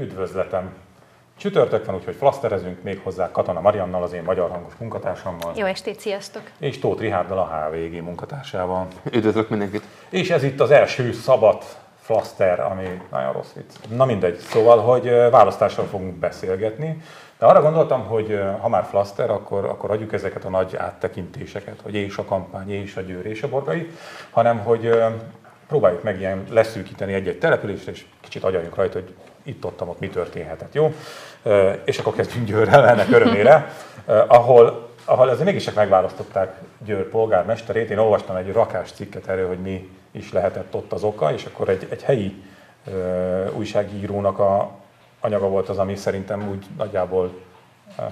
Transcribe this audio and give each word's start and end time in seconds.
Üdvözletem! 0.00 0.74
Csütörtök 1.36 1.84
van, 1.84 1.94
úgyhogy 1.94 2.14
flaszterezünk 2.14 2.82
még 2.82 3.00
hozzá 3.02 3.30
Katona 3.30 3.60
Mariannal, 3.60 4.02
az 4.02 4.12
én 4.12 4.22
magyar 4.22 4.50
hangos 4.50 4.72
munkatársammal. 4.78 5.52
Jó 5.56 5.64
estét, 5.64 6.00
sziasztok! 6.00 6.42
És 6.58 6.78
Tóth 6.78 7.00
Rihárdal, 7.00 7.38
a 7.38 7.68
HVG 7.70 8.02
munkatársával. 8.02 8.86
Üdvözlök 9.12 9.48
mindenkit! 9.48 9.82
És 10.08 10.30
ez 10.30 10.42
itt 10.42 10.60
az 10.60 10.70
első 10.70 11.12
szabad 11.12 11.62
flaster, 12.00 12.60
ami 12.60 13.00
nagyon 13.10 13.32
rossz 13.32 13.52
vicc. 13.52 13.96
Na 13.96 14.04
mindegy, 14.04 14.36
szóval, 14.36 14.78
hogy 14.78 15.04
választásról 15.30 15.86
fogunk 15.86 16.14
beszélgetni, 16.14 17.02
de 17.38 17.46
arra 17.46 17.62
gondoltam, 17.62 18.06
hogy 18.06 18.40
ha 18.60 18.68
már 18.68 18.84
flaster, 18.84 19.30
akkor, 19.30 19.64
akkor 19.64 19.90
adjuk 19.90 20.12
ezeket 20.12 20.44
a 20.44 20.48
nagy 20.48 20.76
áttekintéseket, 20.76 21.80
hogy 21.82 21.94
és 21.94 22.16
a 22.16 22.24
kampány, 22.24 22.70
és 22.70 22.96
a 22.96 23.00
győr, 23.00 23.26
és 23.26 23.42
a 23.42 23.48
borgai, 23.48 23.90
hanem 24.30 24.58
hogy 24.58 24.90
próbáljuk 25.68 26.02
meg 26.02 26.18
ilyen 26.18 26.44
leszűkíteni 26.50 27.12
egy-egy 27.12 27.38
településre, 27.38 27.92
és 27.92 28.04
kicsit 28.20 28.44
agyaljunk 28.44 28.74
rajta, 28.74 28.98
hogy 28.98 29.14
itt 29.48 29.64
ott, 29.64 29.82
ott 29.82 30.00
mi 30.00 30.08
történhetett, 30.08 30.74
jó? 30.74 30.94
És 31.84 31.98
akkor 31.98 32.14
kezdjünk 32.14 32.46
Győrrel, 32.46 32.88
ennek 32.88 33.10
örömére, 33.10 33.72
ahol, 34.26 34.88
ahol 35.04 35.28
azért 35.28 35.44
mégis 35.44 35.72
megválasztották 35.72 36.60
Győr 36.84 37.08
polgármesterét. 37.08 37.90
Én 37.90 37.98
olvastam 37.98 38.36
egy 38.36 38.52
rakás 38.52 38.92
cikket 38.92 39.26
erről, 39.26 39.48
hogy 39.48 39.60
mi 39.60 39.90
is 40.10 40.32
lehetett 40.32 40.74
ott 40.74 40.92
az 40.92 41.02
oka, 41.02 41.32
és 41.32 41.44
akkor 41.44 41.68
egy, 41.68 41.86
egy 41.90 42.02
helyi 42.02 42.42
újságírónak 43.56 44.38
a 44.38 44.70
anyaga 45.20 45.48
volt 45.48 45.68
az, 45.68 45.78
ami 45.78 45.96
szerintem 45.96 46.48
úgy 46.50 46.66
nagyjából 46.76 47.32
uh, 47.98 48.04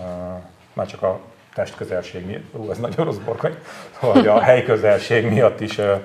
már 0.72 0.86
csak 0.86 1.02
a 1.02 1.18
testközelség 1.54 2.26
miatt, 2.26 2.42
ú, 2.52 2.70
ez 2.70 2.78
nagyon 2.78 3.04
rossz 3.04 3.16
borkai, 3.16 3.52
vagy 4.00 4.26
a 4.26 4.40
helyközelség 4.40 5.30
miatt 5.30 5.60
is 5.60 5.78
uh, 5.78 6.00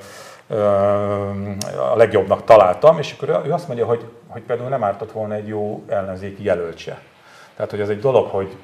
a 1.78 1.96
legjobbnak 1.96 2.44
találtam, 2.44 2.98
és 2.98 3.16
akkor 3.18 3.42
ő 3.46 3.52
azt 3.52 3.68
mondja, 3.68 3.86
hogy, 3.86 4.06
hogy 4.28 4.42
például 4.42 4.70
nem 4.70 4.84
ártott 4.84 5.12
volna 5.12 5.34
egy 5.34 5.48
jó 5.48 5.84
ellenzéki 5.88 6.44
jelölt. 6.44 6.84
Tehát, 7.56 7.72
hogy 7.72 7.82
az 7.82 7.90
egy 7.90 8.00
dolog, 8.00 8.28
hogy 8.28 8.56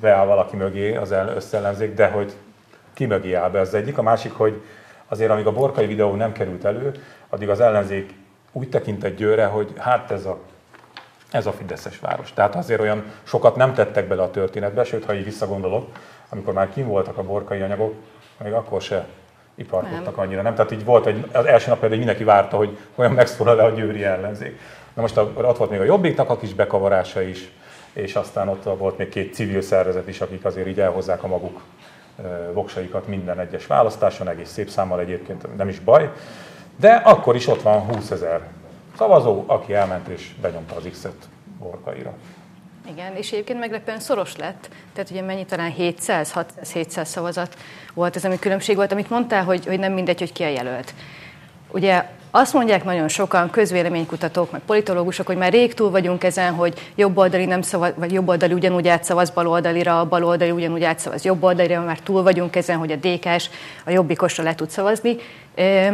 beáll 0.00 0.26
valaki 0.26 0.56
mögé 0.56 0.96
az 0.96 1.14
összellenzék, 1.34 1.94
de 1.94 2.08
hogy 2.08 2.32
ki 2.94 3.06
mögé 3.06 3.34
áll 3.34 3.50
be 3.50 3.60
az 3.60 3.74
egyik. 3.74 3.98
A 3.98 4.02
másik, 4.02 4.32
hogy 4.32 4.62
azért 5.08 5.30
amíg 5.30 5.46
a 5.46 5.52
borkai 5.52 5.86
videó 5.86 6.14
nem 6.14 6.32
került 6.32 6.64
elő, 6.64 6.92
addig 7.28 7.48
az 7.48 7.60
ellenzék 7.60 8.14
úgy 8.52 8.68
tekintett 8.68 9.16
Győre, 9.16 9.46
hogy 9.46 9.72
hát 9.76 10.10
ez 10.10 10.24
a, 10.24 10.38
ez 11.30 11.46
a 11.46 11.52
Fideszes 11.52 12.00
város. 12.00 12.32
Tehát 12.32 12.54
azért 12.54 12.80
olyan 12.80 13.04
sokat 13.22 13.56
nem 13.56 13.74
tettek 13.74 14.08
bele 14.08 14.22
a 14.22 14.30
történetbe, 14.30 14.84
sőt, 14.84 15.04
ha 15.04 15.14
így 15.14 15.24
visszagondolok, 15.24 15.88
amikor 16.28 16.52
már 16.52 16.68
kim 16.72 16.86
voltak 16.86 17.18
a 17.18 17.22
borkai 17.22 17.60
anyagok, 17.60 17.94
még 18.38 18.52
akkor 18.52 18.82
se 18.82 19.06
iparkodtak 19.54 20.16
annyira, 20.16 20.42
nem? 20.42 20.54
Tehát 20.54 20.72
így 20.72 20.84
volt, 20.84 21.06
egy, 21.06 21.28
az 21.32 21.44
első 21.44 21.68
nap 21.68 21.78
például 21.78 21.98
mindenki 21.98 22.24
várta, 22.24 22.56
hogy 22.56 22.78
olyan 22.94 23.12
megszólal 23.12 23.56
le 23.56 23.62
a 23.62 23.70
győri 23.70 24.04
ellenzék. 24.04 24.58
Na 24.94 25.02
most 25.02 25.16
ott 25.16 25.56
volt 25.56 25.70
még 25.70 25.80
a 25.80 25.84
Jobbiknak 25.84 26.30
a 26.30 26.36
kis 26.36 26.54
bekavarása 26.54 27.22
is, 27.22 27.52
és 27.92 28.14
aztán 28.14 28.48
ott 28.48 28.62
volt 28.62 28.98
még 28.98 29.08
két 29.08 29.34
civil 29.34 29.60
szervezet 29.60 30.08
is, 30.08 30.20
akik 30.20 30.44
azért 30.44 30.66
így 30.66 30.80
elhozzák 30.80 31.22
a 31.22 31.26
maguk 31.26 31.60
voksaikat 32.52 33.06
minden 33.06 33.40
egyes 33.40 33.66
választáson, 33.66 34.28
egész 34.28 34.50
szép 34.50 34.68
számmal 34.68 35.00
egyébként 35.00 35.56
nem 35.56 35.68
is 35.68 35.80
baj. 35.80 36.10
De 36.76 36.92
akkor 36.92 37.34
is 37.34 37.46
ott 37.46 37.62
van 37.62 37.80
20 37.80 38.10
ezer 38.10 38.40
szavazó, 38.96 39.44
aki 39.46 39.74
elment 39.74 40.08
és 40.08 40.30
benyomta 40.40 40.76
az 40.76 40.88
X-et 40.90 41.28
borkaira. 41.58 42.12
Igen, 42.90 43.16
és 43.16 43.32
egyébként 43.32 43.58
meglepően 43.58 44.00
szoros 44.00 44.36
lett. 44.36 44.68
Tehát 44.92 45.10
ugye 45.10 45.22
mennyi 45.22 45.44
talán 45.44 45.70
700, 45.70 46.32
600, 46.32 46.72
700 46.72 47.08
szavazat 47.08 47.56
volt 47.94 48.16
ez, 48.16 48.24
ami 48.24 48.38
különbség 48.38 48.76
volt, 48.76 48.92
amit 48.92 49.10
mondtál, 49.10 49.44
hogy, 49.44 49.66
hogy 49.66 49.78
nem 49.78 49.92
mindegy, 49.92 50.18
hogy 50.18 50.32
ki 50.32 50.42
a 50.42 50.48
jelölt. 50.48 50.94
Ugye 51.70 52.04
azt 52.30 52.52
mondják 52.52 52.84
nagyon 52.84 53.08
sokan, 53.08 53.50
közvéleménykutatók, 53.50 54.50
meg 54.50 54.60
politológusok, 54.60 55.26
hogy 55.26 55.36
már 55.36 55.52
rég 55.52 55.74
túl 55.74 55.90
vagyunk 55.90 56.24
ezen, 56.24 56.52
hogy 56.52 56.92
jobboldali 56.94 57.44
nem 57.44 57.62
szavaz, 57.62 57.92
vagy 57.96 58.12
jobboldali 58.12 58.52
ugyanúgy 58.52 58.88
átszavaz 58.88 59.30
baloldalira, 59.30 60.00
a 60.00 60.08
baloldali 60.08 60.50
ugyanúgy 60.50 60.84
átszavaz 60.84 61.24
jobboldalira, 61.24 61.82
már 61.82 61.98
túl 61.98 62.22
vagyunk 62.22 62.56
ezen, 62.56 62.76
hogy 62.76 62.92
a 62.92 62.96
DK-s 62.96 63.50
a 63.84 63.90
jobbikosra 63.90 64.44
le 64.44 64.54
tud 64.54 64.70
szavazni. 64.70 65.16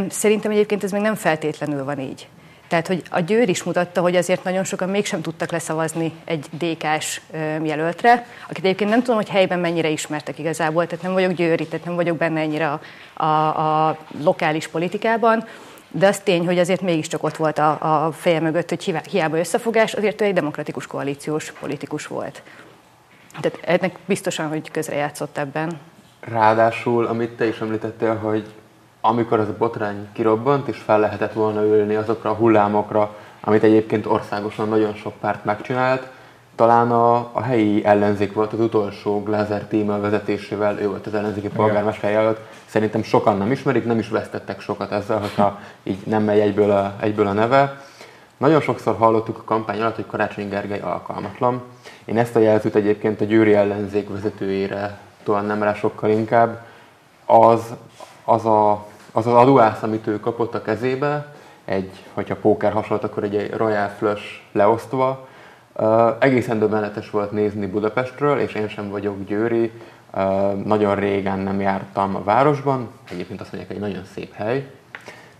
Szerintem 0.08 0.50
egyébként 0.50 0.84
ez 0.84 0.90
még 0.90 1.00
nem 1.00 1.14
feltétlenül 1.14 1.84
van 1.84 1.98
így. 1.98 2.28
Tehát, 2.70 2.86
hogy 2.86 3.02
a 3.10 3.20
Győr 3.20 3.48
is 3.48 3.62
mutatta, 3.62 4.00
hogy 4.00 4.16
azért 4.16 4.44
nagyon 4.44 4.64
sokan 4.64 4.88
mégsem 4.88 5.20
tudtak 5.20 5.50
leszavazni 5.50 6.12
egy 6.24 6.46
DK-s 6.50 7.20
jelöltre, 7.62 8.26
akit 8.48 8.64
egyébként 8.64 8.90
nem 8.90 9.00
tudom, 9.00 9.16
hogy 9.16 9.28
helyben 9.28 9.58
mennyire 9.58 9.88
ismertek 9.88 10.38
igazából, 10.38 10.86
tehát 10.86 11.04
nem 11.04 11.12
vagyok 11.12 11.32
győri, 11.32 11.66
tehát 11.66 11.86
nem 11.86 11.94
vagyok 11.94 12.16
benne 12.16 12.40
ennyire 12.40 12.70
a, 12.72 12.80
a, 13.24 13.88
a 13.88 13.98
lokális 14.22 14.68
politikában, 14.68 15.44
de 15.90 16.06
az 16.06 16.18
tény, 16.18 16.46
hogy 16.46 16.58
azért 16.58 16.80
mégiscsak 16.80 17.22
ott 17.22 17.36
volt 17.36 17.58
a, 17.58 18.04
a 18.04 18.12
feje 18.12 18.40
mögött, 18.40 18.68
hogy 18.68 18.94
hiába 19.10 19.38
összefogás, 19.38 19.92
azért 19.92 20.20
ő 20.20 20.24
egy 20.24 20.34
demokratikus 20.34 20.86
koalíciós 20.86 21.52
politikus 21.60 22.06
volt. 22.06 22.42
Tehát 23.40 23.58
ennek 23.62 23.98
biztosan, 24.04 24.48
hogy 24.48 24.70
közrejátszott 24.70 25.38
ebben. 25.38 25.80
Ráadásul, 26.20 27.06
amit 27.06 27.30
te 27.30 27.46
is 27.46 27.60
említettél, 27.60 28.16
hogy 28.16 28.52
amikor 29.00 29.40
ez 29.40 29.48
a 29.48 29.56
botrány 29.58 30.08
kirobbant, 30.12 30.68
és 30.68 30.78
fel 30.78 31.00
lehetett 31.00 31.32
volna 31.32 31.62
ülni 31.62 31.94
azokra 31.94 32.30
a 32.30 32.34
hullámokra, 32.34 33.14
amit 33.40 33.62
egyébként 33.62 34.06
országosan 34.06 34.68
nagyon 34.68 34.94
sok 34.94 35.12
párt 35.20 35.44
megcsinált, 35.44 36.08
talán 36.60 36.90
a, 36.90 37.14
a 37.32 37.42
helyi 37.42 37.84
ellenzék 37.84 38.32
volt 38.32 38.52
az 38.52 38.60
utolsó 38.60 39.22
Glazer 39.22 39.64
téma 39.64 40.00
vezetésével, 40.00 40.78
ő 40.78 40.88
volt 40.88 41.06
az 41.06 41.14
ellenzéki 41.14 41.48
polgármester 41.48 42.10
jelölt. 42.10 42.38
Szerintem 42.66 43.02
sokan 43.02 43.36
nem 43.36 43.50
ismerik, 43.50 43.84
nem 43.84 43.98
is 43.98 44.08
vesztettek 44.08 44.60
sokat 44.60 44.92
ezzel, 44.92 45.18
hogyha 45.18 45.58
így 45.82 45.98
nem 46.06 46.22
megy 46.22 46.38
egyből 46.38 46.70
a, 46.70 46.94
egyből 47.00 47.26
a 47.26 47.32
neve. 47.32 47.80
Nagyon 48.36 48.60
sokszor 48.60 48.96
hallottuk 48.96 49.38
a 49.38 49.44
kampány 49.44 49.80
alatt, 49.80 49.94
hogy 49.94 50.06
Karácsony 50.06 50.48
Gergely 50.48 50.80
alkalmatlan. 50.80 51.62
Én 52.04 52.18
ezt 52.18 52.36
a 52.36 52.38
jelzőt 52.38 52.74
egyébként 52.74 53.20
a 53.20 53.24
győri 53.24 53.54
ellenzék 53.54 54.08
vezetőjére 54.08 54.98
talán 55.22 55.44
nem 55.44 55.62
rá 55.62 55.74
sokkal 55.74 56.10
inkább. 56.10 56.64
Az, 57.26 57.62
az 58.24 58.46
a 58.46 58.86
az 59.12 59.26
az 59.26 59.34
aduász, 59.34 59.82
amit 59.82 60.06
ő 60.06 60.20
kapott 60.20 60.54
a 60.54 60.62
kezébe, 60.62 61.34
egy, 61.64 62.04
hogyha 62.14 62.36
póker 62.36 62.72
hasonlott, 62.72 63.04
akkor 63.04 63.24
egy 63.24 63.50
Royal 63.50 63.88
Flush 63.88 64.24
leosztva, 64.52 65.28
uh, 65.72 66.16
egészen 66.18 66.58
döbbenetes 66.58 67.10
volt 67.10 67.30
nézni 67.30 67.66
Budapestről, 67.66 68.38
és 68.38 68.54
én 68.54 68.68
sem 68.68 68.90
vagyok 68.90 69.24
győri, 69.24 69.72
uh, 70.14 70.54
nagyon 70.64 70.94
régen 70.94 71.38
nem 71.38 71.60
jártam 71.60 72.16
a 72.16 72.24
városban, 72.24 72.88
egyébként 73.10 73.40
azt 73.40 73.52
mondják, 73.52 73.74
egy 73.74 73.80
nagyon 73.80 74.04
szép 74.14 74.32
hely, 74.34 74.70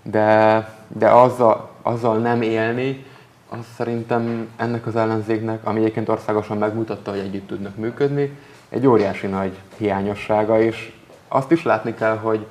de, 0.03 0.69
de 0.89 1.09
azzal, 1.09 1.71
azzal 1.83 2.19
nem 2.19 2.43
élni, 2.43 3.05
az 3.49 3.67
szerintem 3.77 4.49
ennek 4.57 4.87
az 4.87 4.97
ellenzéknek, 4.97 5.67
ami 5.67 5.81
egyébként 5.81 6.09
országosan 6.09 6.59
megmutatta, 6.59 7.11
hogy 7.11 7.21
együtt 7.21 7.47
tudnak 7.47 7.77
működni, 7.77 8.37
egy 8.69 8.87
óriási 8.87 9.27
nagy 9.27 9.59
hiányossága, 9.77 10.61
és 10.61 10.93
azt 11.29 11.51
is 11.51 11.65
látni 11.65 11.95
kell, 11.95 12.17
hogy 12.17 12.47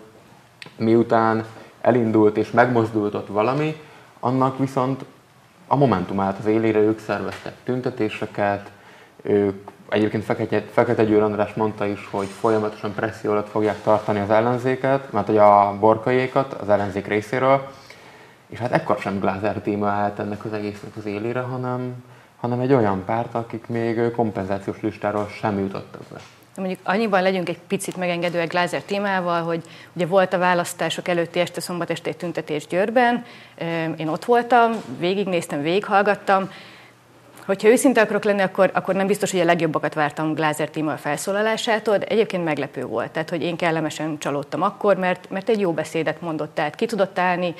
miután 0.78 1.46
elindult 1.82 2.38
és 2.38 2.52
megmozdult 2.52 3.14
ott 3.14 3.28
valami, 3.28 3.76
annak 4.20 4.58
viszont 4.58 5.06
a 5.68 5.76
Momentumát 5.76 6.38
az 6.38 6.46
élére 6.46 6.80
ők 6.80 7.00
szerveztek 7.00 7.54
tüntetéseket, 7.64 8.72
ők 9.22 9.70
egyébként 9.90 10.24
Fekete, 10.24 10.64
Fekete 10.72 11.04
Győr 11.04 11.22
András 11.22 11.54
mondta 11.54 11.86
is, 11.86 12.08
hogy 12.12 12.28
folyamatosan 12.28 12.94
presszió 12.94 13.32
alatt 13.32 13.50
fogják 13.50 13.82
tartani 13.82 14.20
az 14.20 14.30
ellenzéket, 14.30 15.12
mert 15.12 15.28
hogy 15.28 15.38
a 15.38 15.78
borkaiékat 15.80 16.54
az 16.54 16.70
ellenzék 16.70 17.08
részéről, 17.08 17.68
és 18.48 18.60
hát 18.60 18.72
ekkor 18.72 18.98
sem 18.98 19.20
Glázer 19.20 19.62
téma 19.62 19.88
állt 19.88 20.20
ennek 20.20 20.46
az 20.46 20.54
egésznek 20.54 20.92
az 20.98 21.06
élére, 21.06 21.40
hanem, 21.40 22.04
hanem 22.40 22.60
egy 22.60 22.74
olyan 22.74 23.04
párt, 23.06 23.36
akik 23.36 23.68
még 23.68 24.12
kompenzációs 24.12 24.82
listáról 24.82 25.28
sem 25.28 25.60
jutottak 25.60 26.02
be 26.12 26.20
mondjuk 26.56 26.80
annyiban 26.84 27.22
legyünk 27.22 27.50
egy 27.50 27.60
picit 27.68 27.98
megengedőek 27.98 28.50
Glázer 28.50 28.82
témával, 28.82 29.44
hogy 29.44 29.64
ugye 29.94 30.06
volt 30.06 30.34
a 30.34 30.38
választások 30.38 31.08
előtti 31.08 31.40
este 31.40 31.62
szombat 31.62 31.90
este 31.90 32.10
egy 32.10 32.18
tüntetés 32.18 32.68
Győrben, 32.68 33.26
én 33.98 34.08
ott 34.08 34.26
voltam, 34.26 34.72
végignéztem, 35.00 35.62
végighallgattam, 35.62 36.50
Hogyha 37.50 37.70
őszinte 37.70 38.02
akarok 38.02 38.24
lenni, 38.24 38.42
akkor, 38.42 38.72
akkor 38.74 38.96
nem 38.96 39.08
biztos, 39.08 39.32
hogy 39.32 39.40
a 39.40 39.46
legjobbakat 39.46 39.94
vártam 39.94 40.34
Glázer 40.34 40.70
téma 40.70 40.98
felszólalásától, 40.98 41.98
de 41.98 42.06
egyébként 42.06 42.44
meglepő 42.44 42.86
volt. 42.86 43.12
Tehát, 43.12 43.30
hogy 43.30 43.44
én 43.44 43.56
kellemesen 43.56 44.18
csalódtam 44.18 44.62
akkor, 44.62 44.98
mert, 44.98 45.30
mert 45.30 45.50
egy 45.50 45.60
jó 45.60 45.72
beszédet 45.72 46.22
mondott, 46.22 46.56
tehát 46.56 46.76
ki 46.76 46.86
tudott 46.86 47.20
állni, 47.20 47.54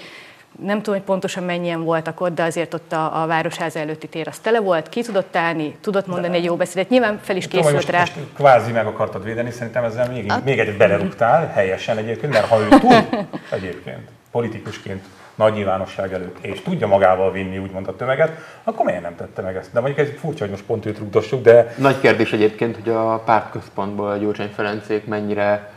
nem 0.64 0.78
tudom, 0.78 1.00
hogy 1.00 1.04
pontosan 1.08 1.44
mennyien 1.44 1.84
voltak 1.84 2.22
ott, 2.22 2.36
de 2.36 2.44
azért 2.44 2.74
ott 2.74 2.92
a, 2.92 3.22
a 3.22 3.28
Városház 3.28 3.76
előtti 3.76 4.08
tér 4.08 4.28
az 4.28 4.40
tele 4.40 4.60
volt, 4.60 4.90
ki 4.90 5.02
tudott 5.02 5.36
állni, 5.36 5.76
tudott 5.82 6.08
mondani 6.08 6.32
de, 6.32 6.38
egy 6.38 6.44
jó 6.44 6.56
beszédet, 6.56 6.90
nyilván 6.90 7.20
fel 7.22 7.36
is 7.36 7.48
készült 7.48 7.66
tudom, 7.66 7.76
most, 7.76 7.90
rá. 7.90 8.00
Most 8.00 8.34
kvázi 8.34 8.72
meg 8.72 8.86
akartad 8.86 9.24
védeni, 9.24 9.52
szerintem 9.52 9.84
ezzel 9.84 10.10
még, 10.12 10.32
a... 10.32 10.42
még 10.44 10.60
egyet 10.60 10.78
belerúgtál, 10.78 11.48
helyesen 11.48 11.98
egyébként, 11.98 12.34
mert 12.34 12.46
ha 12.46 12.60
ő 12.60 12.68
tud 12.68 13.28
egyébként 13.52 14.10
politikusként 14.32 15.04
nagy 15.36 15.54
nyilvánosság 15.54 16.14
előtt, 16.14 16.38
és 16.42 16.62
tudja 16.62 16.88
magával 16.88 17.32
vinni 17.32 17.58
úgymond 17.58 17.88
a 17.88 17.96
tömeget, 17.96 18.32
akkor 18.64 18.86
miért 18.86 19.02
nem 19.02 19.16
tette 19.16 19.42
meg 19.42 19.56
ezt? 19.56 19.74
De 19.74 19.80
mondjuk 19.80 20.08
ez 20.08 20.14
furcsa, 20.20 20.40
hogy 20.40 20.50
most 20.50 20.64
pont 20.64 20.86
őt 20.86 20.98
rúgdossuk, 20.98 21.42
de... 21.42 21.74
Nagy 21.78 22.00
kérdés 22.00 22.34
egyébként, 22.34 22.76
hogy 22.76 22.90
a 22.90 23.22
pártközpontból 23.26 24.10
a 24.10 24.18
Gyurcsány 24.18 24.52
Ferencék 24.56 25.06
mennyire 25.06 25.72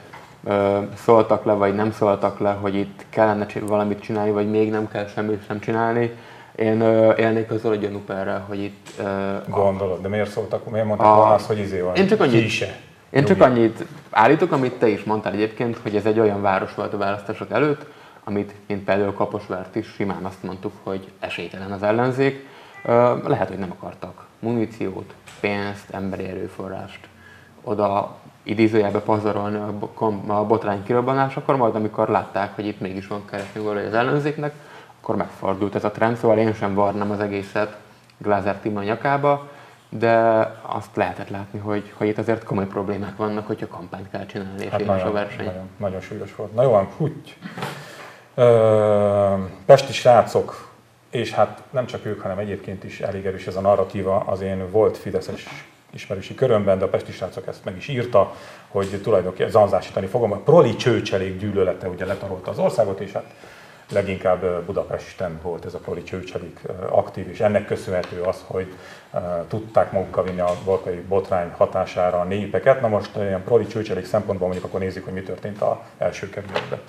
szóltak 0.97 1.45
le, 1.45 1.53
vagy 1.53 1.75
nem 1.75 1.93
szóltak 1.93 2.39
le, 2.39 2.51
hogy 2.51 2.75
itt 2.75 3.05
kellene 3.11 3.47
valamit 3.61 4.01
csinálni, 4.01 4.31
vagy 4.31 4.51
még 4.51 4.71
nem 4.71 4.89
kell 4.89 5.07
semmit 5.07 5.45
sem 5.47 5.61
csinálni. 5.61 6.11
Én 6.57 6.81
ö, 6.81 7.15
élnék 7.17 7.51
azzal 7.51 7.73
a 7.73 7.77
gyanúperrel, 7.77 8.45
hogy 8.49 8.63
itt... 8.63 8.87
Ö, 8.99 9.37
Gondolod, 9.49 10.01
de 10.01 10.09
miért 10.09 10.31
szóltak, 10.31 10.71
miért 10.71 10.87
mondták 10.87 11.09
a... 11.09 11.15
volna 11.15 11.35
azt, 11.35 11.47
hogy 11.47 11.59
izé 11.59 11.81
van? 11.81 11.95
Én 11.95 12.07
csak 12.07 12.21
annyit, 12.21 12.43
Kise. 12.43 12.77
én 13.11 13.25
csak 13.25 13.41
annyit 13.41 13.85
állítok, 14.11 14.53
amit 14.53 14.73
te 14.73 14.89
is 14.89 15.05
mondtál 15.05 15.33
egyébként, 15.33 15.77
hogy 15.83 15.97
ez 15.97 16.07
egy 16.07 16.19
olyan 16.19 16.43
város 16.43 16.75
volt 16.75 16.93
a 16.93 16.99
választások 16.99 17.51
előtt, 17.51 17.87
amit, 18.25 18.55
mint 18.67 18.85
például 18.85 19.13
Kaposvárt 19.13 19.77
is, 19.77 19.87
simán 19.87 20.25
azt 20.25 20.43
mondtuk, 20.43 20.73
hogy 20.83 21.09
esélytelen 21.21 21.73
az 21.73 21.83
ellenzék. 21.83 22.47
Ö, 22.85 23.15
lehet, 23.27 23.49
hogy 23.49 23.59
nem 23.59 23.73
akartak 23.79 24.27
muníciót, 24.39 25.15
pénzt, 25.41 25.91
emberi 25.91 26.25
erőforrást 26.25 27.09
oda 27.63 28.17
idézőjelbe 28.43 29.01
pazarolni 29.01 29.57
a, 29.57 30.05
a 30.33 30.45
botrány 30.45 30.83
kirobbanásakor, 30.83 31.57
majd 31.57 31.75
amikor 31.75 32.09
látták, 32.09 32.55
hogy 32.55 32.67
itt 32.67 32.81
mégis 32.81 33.07
van 33.07 33.25
keretnyugalai 33.31 33.85
az 33.85 33.95
ellenzéknek, 33.95 34.55
akkor 35.01 35.17
megfordult 35.17 35.75
ez 35.75 35.85
a 35.85 35.91
trend, 35.91 36.17
szóval 36.17 36.39
én 36.39 36.55
sem 36.55 36.75
varnám 36.75 37.11
az 37.11 37.21
egészet 37.21 37.77
Glázer 38.19 38.57
Tima 38.57 38.83
nyakába, 38.83 39.49
de 39.89 40.13
azt 40.63 40.97
lehetett 40.97 41.29
látni, 41.29 41.59
hogy, 41.59 41.93
hogy 41.97 42.07
itt 42.09 42.19
azért 42.19 42.45
komoly 42.45 42.67
problémák 42.67 43.17
vannak, 43.17 43.47
hogyha 43.47 43.67
kampányt 43.67 44.11
kell 44.11 44.27
csinálni, 44.27 44.65
és 44.65 44.71
hát 44.71 44.85
nagyon, 44.85 45.07
a 45.07 45.13
verseny. 45.13 45.45
nagyon, 45.45 45.69
nagyon 45.77 46.01
súlyos 46.01 46.35
volt. 46.35 46.55
Na 46.55 46.63
jó, 46.63 46.71
van, 46.71 46.89
húgy. 46.97 47.37
Ö, 48.35 49.35
Pesti 49.65 49.93
srácok, 49.93 50.71
és 51.11 51.33
hát 51.33 51.63
nem 51.71 51.87
csak 51.87 52.07
ők, 52.07 52.21
hanem 52.21 52.39
egyébként 52.39 52.85
is 52.85 53.01
elég 53.01 53.27
erős 53.27 53.47
ez 53.47 53.57
a 53.57 53.61
narratíva 53.61 54.17
az 54.27 54.41
én 54.41 54.71
volt 54.71 54.97
Fideszes 54.97 55.47
ismerősi 55.95 56.35
körömben, 56.35 56.79
de 56.79 56.85
a 56.85 56.89
Pesti 56.89 57.13
srácok 57.13 57.47
ezt 57.47 57.65
meg 57.65 57.77
is 57.77 57.89
írta, 57.89 58.35
hogy 58.69 59.01
tulajdonképpen 59.03 59.51
zanzásítani 59.51 60.07
fogom. 60.07 60.33
A 60.33 60.37
proli 60.37 60.77
csőcselék 60.77 61.39
gyűlölete 61.39 61.89
ugye 61.89 62.05
letarolta 62.05 62.51
az 62.51 62.59
országot, 62.59 63.01
és 63.01 63.13
hát 63.13 63.25
leginkább 63.93 64.65
Budapesten 64.65 65.39
volt 65.43 65.65
ez 65.65 65.75
a 65.75 65.79
proli 65.79 66.03
csőcselék 66.03 66.61
aktív, 66.91 67.29
és 67.29 67.41
ennek 67.41 67.67
köszönhető 67.67 68.21
az, 68.21 68.45
hogy 68.47 68.75
tudták 69.49 69.93
magukkal 69.93 70.25
vinni 70.25 70.41
a 70.41 70.55
volkai 70.65 71.01
botrány 71.09 71.51
hatására 71.57 72.21
a 72.21 72.25
népeket. 72.25 72.81
Na 72.81 72.89
most 72.89 73.17
ilyen 73.17 73.45
proli 73.45 73.67
csőcselék 73.67 74.05
szempontból 74.05 74.49
mondjuk 74.49 74.69
akkor 74.69 74.81
nézzük, 74.81 75.05
hogy 75.05 75.13
mi 75.13 75.23
történt 75.23 75.63
az 75.63 75.77
első 75.99 76.29
kerületben. 76.31 76.81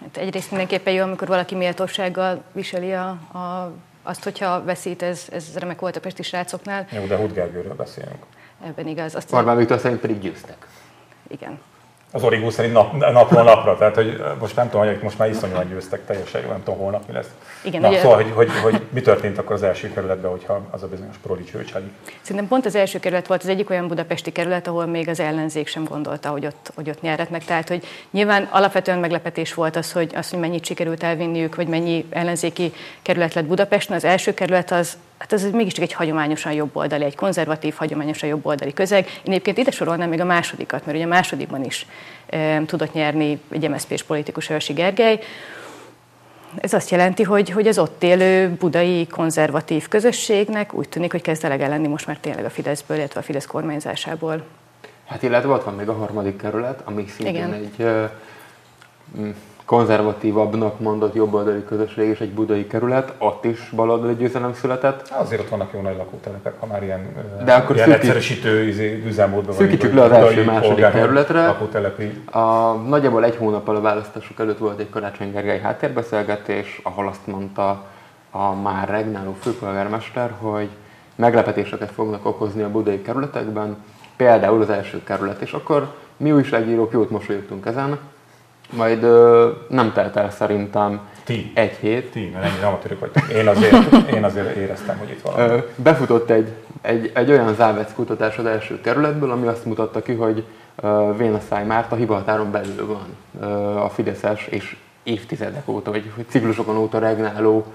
Hát 0.00 0.16
egyrészt 0.16 0.50
mindenképpen 0.50 0.92
jó, 0.92 1.02
amikor 1.02 1.28
valaki 1.28 1.54
méltósággal 1.54 2.42
viseli 2.52 2.92
a, 2.92 3.08
a, 3.32 3.72
azt, 4.02 4.24
hogyha 4.24 4.64
veszít, 4.64 5.02
ez, 5.02 5.26
ez 5.30 5.58
remek 5.58 5.80
volt 5.80 5.96
a 5.96 6.00
pesti 6.00 6.22
srácoknál. 6.22 6.86
Jó, 6.90 7.06
de 7.06 7.16
Hut 7.16 7.32
Gergőről 7.32 7.74
beszélünk. 7.74 8.24
Ebben 8.64 8.86
igaz. 8.86 9.14
Azt 9.14 9.32
Orbán 9.32 9.56
Viktor 9.56 9.78
szerint 9.78 10.00
pedig 10.00 10.18
győztek. 10.18 10.66
igen. 11.28 11.60
Az 12.14 12.22
Origó 12.22 12.50
szerint 12.50 12.72
nap, 12.74 13.12
napról 13.12 13.42
napra, 13.42 13.76
tehát 13.76 13.94
hogy 13.94 14.22
most 14.40 14.56
nem 14.56 14.70
tudom, 14.70 14.86
hogy 14.86 14.98
most 15.02 15.18
már 15.18 15.28
iszonyúan 15.30 15.68
győztek 15.68 16.06
teljesen, 16.06 16.42
nem 16.48 16.62
tudom 16.64 16.80
holnap 16.80 17.06
mi 17.06 17.12
lesz. 17.12 17.28
Igen, 17.62 17.80
Na, 17.80 17.88
ugye- 17.88 18.00
szóval, 18.00 18.16
hogy, 18.16 18.32
hogy, 18.34 18.50
hogy, 18.62 18.80
mi 18.90 19.00
történt 19.00 19.38
akkor 19.38 19.54
az 19.54 19.62
első 19.62 19.92
kerületben, 19.92 20.30
hogyha 20.30 20.60
az 20.70 20.82
a 20.82 20.86
bizonyos 20.86 21.16
proli 21.22 21.44
csőcseli. 21.44 21.90
Szerintem 22.20 22.48
pont 22.48 22.66
az 22.66 22.74
első 22.74 22.98
kerület 22.98 23.26
volt 23.26 23.42
az 23.42 23.48
egyik 23.48 23.70
olyan 23.70 23.88
budapesti 23.88 24.32
kerület, 24.32 24.66
ahol 24.66 24.86
még 24.86 25.08
az 25.08 25.20
ellenzék 25.20 25.66
sem 25.66 25.84
gondolta, 25.84 26.28
hogy 26.28 26.46
ott, 26.46 26.72
hogy 26.74 26.88
ott 26.88 27.00
nyerhetnek. 27.00 27.44
Tehát, 27.44 27.68
hogy 27.68 27.84
nyilván 28.10 28.48
alapvetően 28.50 28.98
meglepetés 28.98 29.54
volt 29.54 29.76
az, 29.76 29.92
hogy, 29.92 30.12
az, 30.14 30.30
hogy 30.30 30.38
mennyit 30.38 30.64
sikerült 30.64 31.02
elvinniük, 31.02 31.54
vagy 31.54 31.66
mennyi 31.66 32.06
ellenzéki 32.10 32.72
kerület 33.02 33.34
lett 33.34 33.44
Budapesten. 33.44 33.96
Az 33.96 34.04
első 34.04 34.34
kerület 34.34 34.70
az, 34.70 34.96
hát 35.18 35.32
az 35.32 35.50
mégiscsak 35.52 35.84
egy 35.84 35.92
hagyományosan 35.92 36.52
jobboldali, 36.52 37.04
egy 37.04 37.16
konzervatív, 37.16 37.74
hagyományosan 37.74 38.28
jobboldali 38.28 38.72
közeg. 38.72 39.06
Én 39.06 39.32
egyébként 39.32 39.58
ide 39.58 39.70
sorolnám 39.70 40.08
még 40.08 40.20
a 40.20 40.24
másodikat, 40.24 40.86
mert 40.86 40.96
ugye 40.96 41.06
a 41.06 41.08
másodikban 41.08 41.64
is 41.64 41.86
e, 42.26 42.64
tudott 42.64 42.92
nyerni 42.92 43.40
egy 43.50 43.68
MSZP-s 43.68 44.02
politikus 44.02 44.50
Őrsi 44.50 44.72
Gergely. 44.72 45.20
Ez 46.56 46.72
azt 46.72 46.90
jelenti, 46.90 47.22
hogy, 47.22 47.50
hogy 47.50 47.66
az 47.66 47.78
ott 47.78 48.02
élő 48.02 48.50
budai 48.50 49.06
konzervatív 49.06 49.88
közösségnek 49.88 50.74
úgy 50.74 50.88
tűnik, 50.88 51.10
hogy 51.10 51.22
kezd 51.22 51.44
elege 51.44 51.68
lenni 51.68 51.88
most 51.88 52.06
már 52.06 52.18
tényleg 52.20 52.44
a 52.44 52.50
Fideszből, 52.50 52.96
illetve 52.96 53.20
a 53.20 53.22
Fidesz 53.22 53.46
kormányzásából. 53.46 54.44
Hát 55.06 55.22
illetve 55.22 55.48
ott 55.48 55.64
van 55.64 55.74
még 55.74 55.88
a 55.88 55.92
harmadik 55.92 56.36
kerület, 56.36 56.80
ami 56.84 57.06
szintén 57.06 57.34
Igen. 57.34 57.52
egy 57.52 57.84
konzervatívabbnak 59.72 60.80
mondott 60.80 61.14
jobboldali 61.14 61.64
közösség 61.64 62.08
és 62.08 62.20
egy 62.20 62.32
budai 62.32 62.66
kerület, 62.66 63.12
ott 63.18 63.44
is 63.44 63.70
baloldali 63.76 64.14
győzelem 64.14 64.54
született. 64.54 65.08
Azért 65.10 65.40
ott 65.40 65.48
vannak 65.48 65.70
jó 65.72 65.80
nagy 65.80 65.96
lakótelepek, 65.96 66.54
ha 66.60 66.66
már 66.66 66.82
ilyen, 66.82 67.14
De 67.44 67.52
akkor 67.52 67.74
ilyen 67.74 67.86
szűkít- 67.88 68.02
egyszerűsítő 68.02 68.66
izé, 68.66 69.02
üzemmódban 69.06 69.54
Szűkítsük 69.54 69.92
vagyunk, 69.92 70.10
le 70.10 70.18
az 70.18 70.24
első, 70.24 70.44
második 70.44 70.90
kerületre. 70.90 71.46
Lakótelepi 71.46 72.22
A, 72.30 72.72
nagyjából 72.72 73.24
egy 73.24 73.36
hónappal 73.36 73.76
a 73.76 73.80
választások 73.80 74.40
előtt 74.40 74.58
volt 74.58 74.80
egy 74.80 74.90
Karácsony 74.90 75.32
Gergely 75.32 75.60
háttérbeszélgetés, 75.60 76.80
ahol 76.82 77.08
azt 77.08 77.26
mondta 77.26 77.84
a 78.30 78.54
már 78.54 78.88
regnáló 78.88 79.36
főpolgármester, 79.40 80.30
hogy 80.38 80.68
meglepetéseket 81.14 81.90
fognak 81.90 82.26
okozni 82.26 82.62
a 82.62 82.70
budai 82.70 83.02
kerületekben, 83.02 83.76
például 84.16 84.62
az 84.62 84.70
első 84.70 85.02
kerület. 85.04 85.40
És 85.40 85.52
akkor 85.52 85.94
mi 86.16 86.32
újságírók 86.32 86.92
jót 86.92 87.10
mosolyogtunk 87.10 87.66
ezen, 87.66 87.98
majd 88.76 89.02
ö, 89.02 89.50
nem 89.68 89.92
telt 89.92 90.16
el 90.16 90.30
szerintem 90.30 91.00
Ti. 91.24 91.50
egy 91.54 91.76
hét, 91.80 92.10
Ti, 92.10 92.30
mert 92.32 92.44
ennyire 92.44 92.66
amatőrök 92.66 93.00
vagytok. 93.00 93.28
Én 93.28 93.48
azért, 93.48 94.10
én 94.14 94.24
azért 94.24 94.56
éreztem, 94.56 94.98
hogy 94.98 95.10
itt 95.10 95.20
valami. 95.20 95.62
Befutott 95.76 96.30
egy, 96.30 96.52
egy, 96.80 97.10
egy 97.14 97.30
olyan 97.30 97.54
Závec 97.54 97.94
kutatás 97.94 98.38
az 98.38 98.46
első 98.46 98.80
kerületből, 98.80 99.30
ami 99.30 99.46
azt 99.46 99.64
mutatta 99.64 100.02
ki, 100.02 100.12
hogy 100.12 100.44
Vénaszáj 101.16 101.64
Márta 101.64 101.96
hivahatáron 101.96 102.50
belül 102.50 102.86
van 102.86 103.38
a 103.76 103.88
Fideszes 103.88 104.46
és 104.46 104.76
évtizedek 105.02 105.68
óta, 105.68 105.90
vagy 105.90 106.12
ciklusokon 106.28 106.76
óta 106.76 106.98
regnáló 106.98 107.66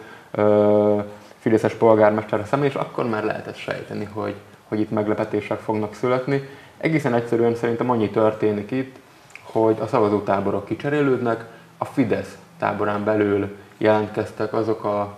Fideszes 1.40 1.74
polgármester 1.74 2.42
személy, 2.46 2.68
és 2.68 2.76
akkor 2.76 3.10
már 3.10 3.24
lehetett 3.24 3.58
sejteni, 3.58 4.08
hogy, 4.14 4.36
hogy 4.68 4.80
itt 4.80 4.92
meglepetések 4.92 5.60
fognak 5.60 5.94
születni. 5.94 6.50
Egészen 6.78 7.14
egyszerűen 7.14 7.56
szerintem 7.56 7.90
annyi 7.90 8.10
történik 8.10 8.72
itt, 8.72 8.96
hogy 9.64 9.78
a 9.80 9.88
szavazótáborok 9.88 10.66
kicserélődnek, 10.66 11.46
a 11.78 11.86
Fidesz 11.86 12.38
táborán 12.60 13.04
belül 13.04 13.56
jelentkeztek 13.78 14.54
azok 14.54 14.84
a 14.84 15.18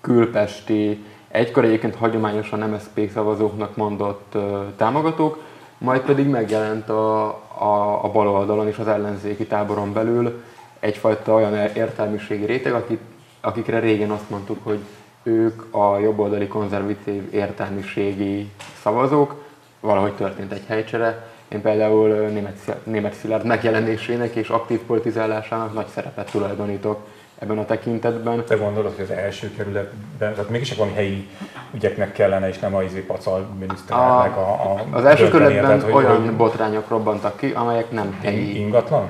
külpesti, 0.00 1.04
egykor 1.28 1.64
egyébként 1.64 1.94
hagyományosan 1.94 2.58
MSZP 2.58 3.10
szavazóknak 3.12 3.76
mondott 3.76 4.36
támogatók, 4.76 5.42
majd 5.78 6.00
pedig 6.00 6.26
megjelent 6.26 6.88
a, 6.88 7.26
a, 7.58 8.04
a 8.04 8.10
bal 8.12 8.28
oldalon 8.28 8.66
és 8.68 8.78
az 8.78 8.88
ellenzéki 8.88 9.46
táboron 9.46 9.92
belül 9.92 10.42
egyfajta 10.80 11.34
olyan 11.34 11.54
értelmiségi 11.54 12.44
réteg, 12.44 12.72
akik, 12.72 13.00
akikre 13.40 13.78
régen 13.78 14.10
azt 14.10 14.30
mondtuk, 14.30 14.58
hogy 14.62 14.78
ők 15.22 15.74
a 15.74 15.98
jobboldali 15.98 16.48
konzervatív 16.48 17.34
értelmiségi 17.34 18.50
szavazók, 18.82 19.42
valahogy 19.80 20.12
történt 20.12 20.52
egy 20.52 20.64
helycsere. 20.66 21.33
Én 21.54 21.62
például 21.62 22.08
német, 22.08 22.76
német 22.82 23.14
Szilárd 23.14 23.44
megjelenésének 23.44 24.34
és 24.34 24.48
aktív 24.48 24.80
politizálásának 24.80 25.74
nagy 25.74 25.86
szerepet 25.94 26.30
tulajdonítok 26.30 26.98
ebben 27.38 27.58
a 27.58 27.64
tekintetben. 27.64 28.44
Te 28.44 28.54
gondolod, 28.54 28.94
hogy 28.96 29.04
az 29.04 29.16
első 29.16 29.50
kerületben, 29.56 30.34
tehát 30.34 30.48
mégis 30.48 30.74
valami 30.74 30.94
helyi 30.94 31.28
ügyeknek 31.74 32.12
kellene, 32.12 32.48
és 32.48 32.58
nem 32.58 32.74
a 32.74 32.82
izé 32.82 33.00
pacal 33.00 33.46
miniszternek 33.58 34.36
a, 34.36 34.40
a, 34.40 34.84
Az 34.90 35.04
első 35.04 35.28
kerületben 35.28 35.64
tehát, 35.64 35.82
hogy- 35.82 35.92
olyan 36.04 36.22
hogy 36.22 36.36
botrányok 36.36 36.88
robbantak 36.88 37.36
ki, 37.36 37.52
amelyek 37.54 37.90
nem 37.90 38.18
helyi. 38.22 38.58
Ingatlan? 38.58 39.08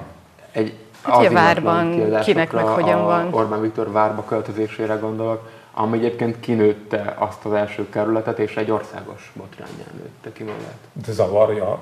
Egy 0.52 0.74
Hát, 1.02 1.26
az 1.26 1.32
várban 1.32 2.18
kinek 2.20 2.52
meg 2.52 2.64
hogyan 2.64 3.00
a 3.00 3.04
van. 3.04 3.28
Orbán 3.30 3.60
Viktor 3.60 3.92
várba 3.92 4.24
költözésére 4.24 4.94
gondolok, 4.94 5.50
ami 5.74 5.98
egyébként 5.98 6.40
kinőtte 6.40 7.14
azt 7.18 7.44
az 7.44 7.52
első 7.52 7.88
kerületet, 7.88 8.38
és 8.38 8.56
egy 8.56 8.70
országos 8.70 9.32
botrányán 9.34 9.92
nőtte 9.92 10.32
ki 10.32 10.42
magát. 10.42 10.78
De 11.06 11.12
zavarja. 11.12 11.78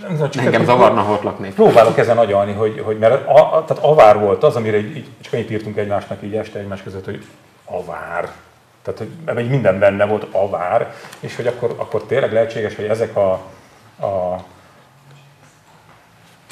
Nem, 0.00 0.30
csak 0.30 0.44
Engem 0.44 0.64
zavarna, 0.64 1.00
ha 1.00 1.12
ott 1.12 1.22
laknék. 1.22 1.54
Próbálok 1.54 1.98
ezen 1.98 2.18
agyalni, 2.18 2.52
hogy, 2.52 2.82
hogy 2.84 2.98
mert 2.98 3.28
a, 3.28 3.56
a, 3.56 3.64
tehát 3.64 3.84
avár 3.84 4.18
volt 4.18 4.44
az, 4.44 4.56
amire 4.56 4.78
így, 4.78 4.96
így, 4.96 5.08
csak 5.20 5.32
annyit 5.32 5.50
írtunk 5.50 5.76
egymásnak 5.76 6.22
így 6.22 6.34
este 6.34 6.58
egymás 6.58 6.82
között, 6.82 7.04
hogy 7.04 7.24
avár. 7.64 8.30
Tehát, 8.82 8.98
hogy 8.98 9.10
ebben 9.24 9.44
minden 9.44 9.78
benne 9.78 10.06
volt 10.06 10.26
avár, 10.30 10.94
és 11.20 11.36
hogy 11.36 11.46
akkor, 11.46 11.74
akkor 11.76 12.02
tényleg 12.02 12.32
lehetséges, 12.32 12.76
hogy 12.76 12.84
ezek 12.84 13.16
a, 13.16 13.32
a 14.06 14.44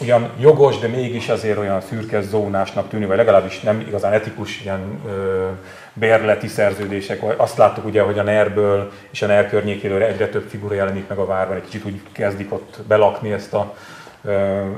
ugyan 0.01 0.31
jogos, 0.39 0.79
de 0.79 0.87
mégis 0.87 1.29
azért 1.29 1.59
olyan 1.59 1.81
szürke 1.81 2.21
zónásnak 2.21 2.89
tűnő, 2.89 3.07
vagy 3.07 3.17
legalábbis 3.17 3.61
nem 3.61 3.81
igazán 3.81 4.13
etikus 4.13 4.61
ilyen 4.61 5.01
ö, 5.07 5.49
bérleti 5.95 6.47
szerződések. 6.47 7.23
Azt 7.37 7.57
láttuk 7.57 7.85
ugye, 7.85 8.03
hogy 8.03 8.19
a 8.19 8.23
NER-ből 8.23 8.93
és 9.11 9.23
a 9.23 9.27
NER 9.27 9.49
környékéről 9.49 10.03
egyre 10.03 10.29
több 10.29 10.49
figura 10.49 10.75
jelenik 10.75 11.09
meg 11.09 11.19
a 11.19 11.27
várban, 11.27 11.57
egy 11.57 11.65
kicsit 11.65 11.85
úgy 11.85 12.01
kezdik 12.13 12.53
ott 12.53 12.79
belakni 12.89 13.33
ezt 13.33 13.55
a 13.55 13.75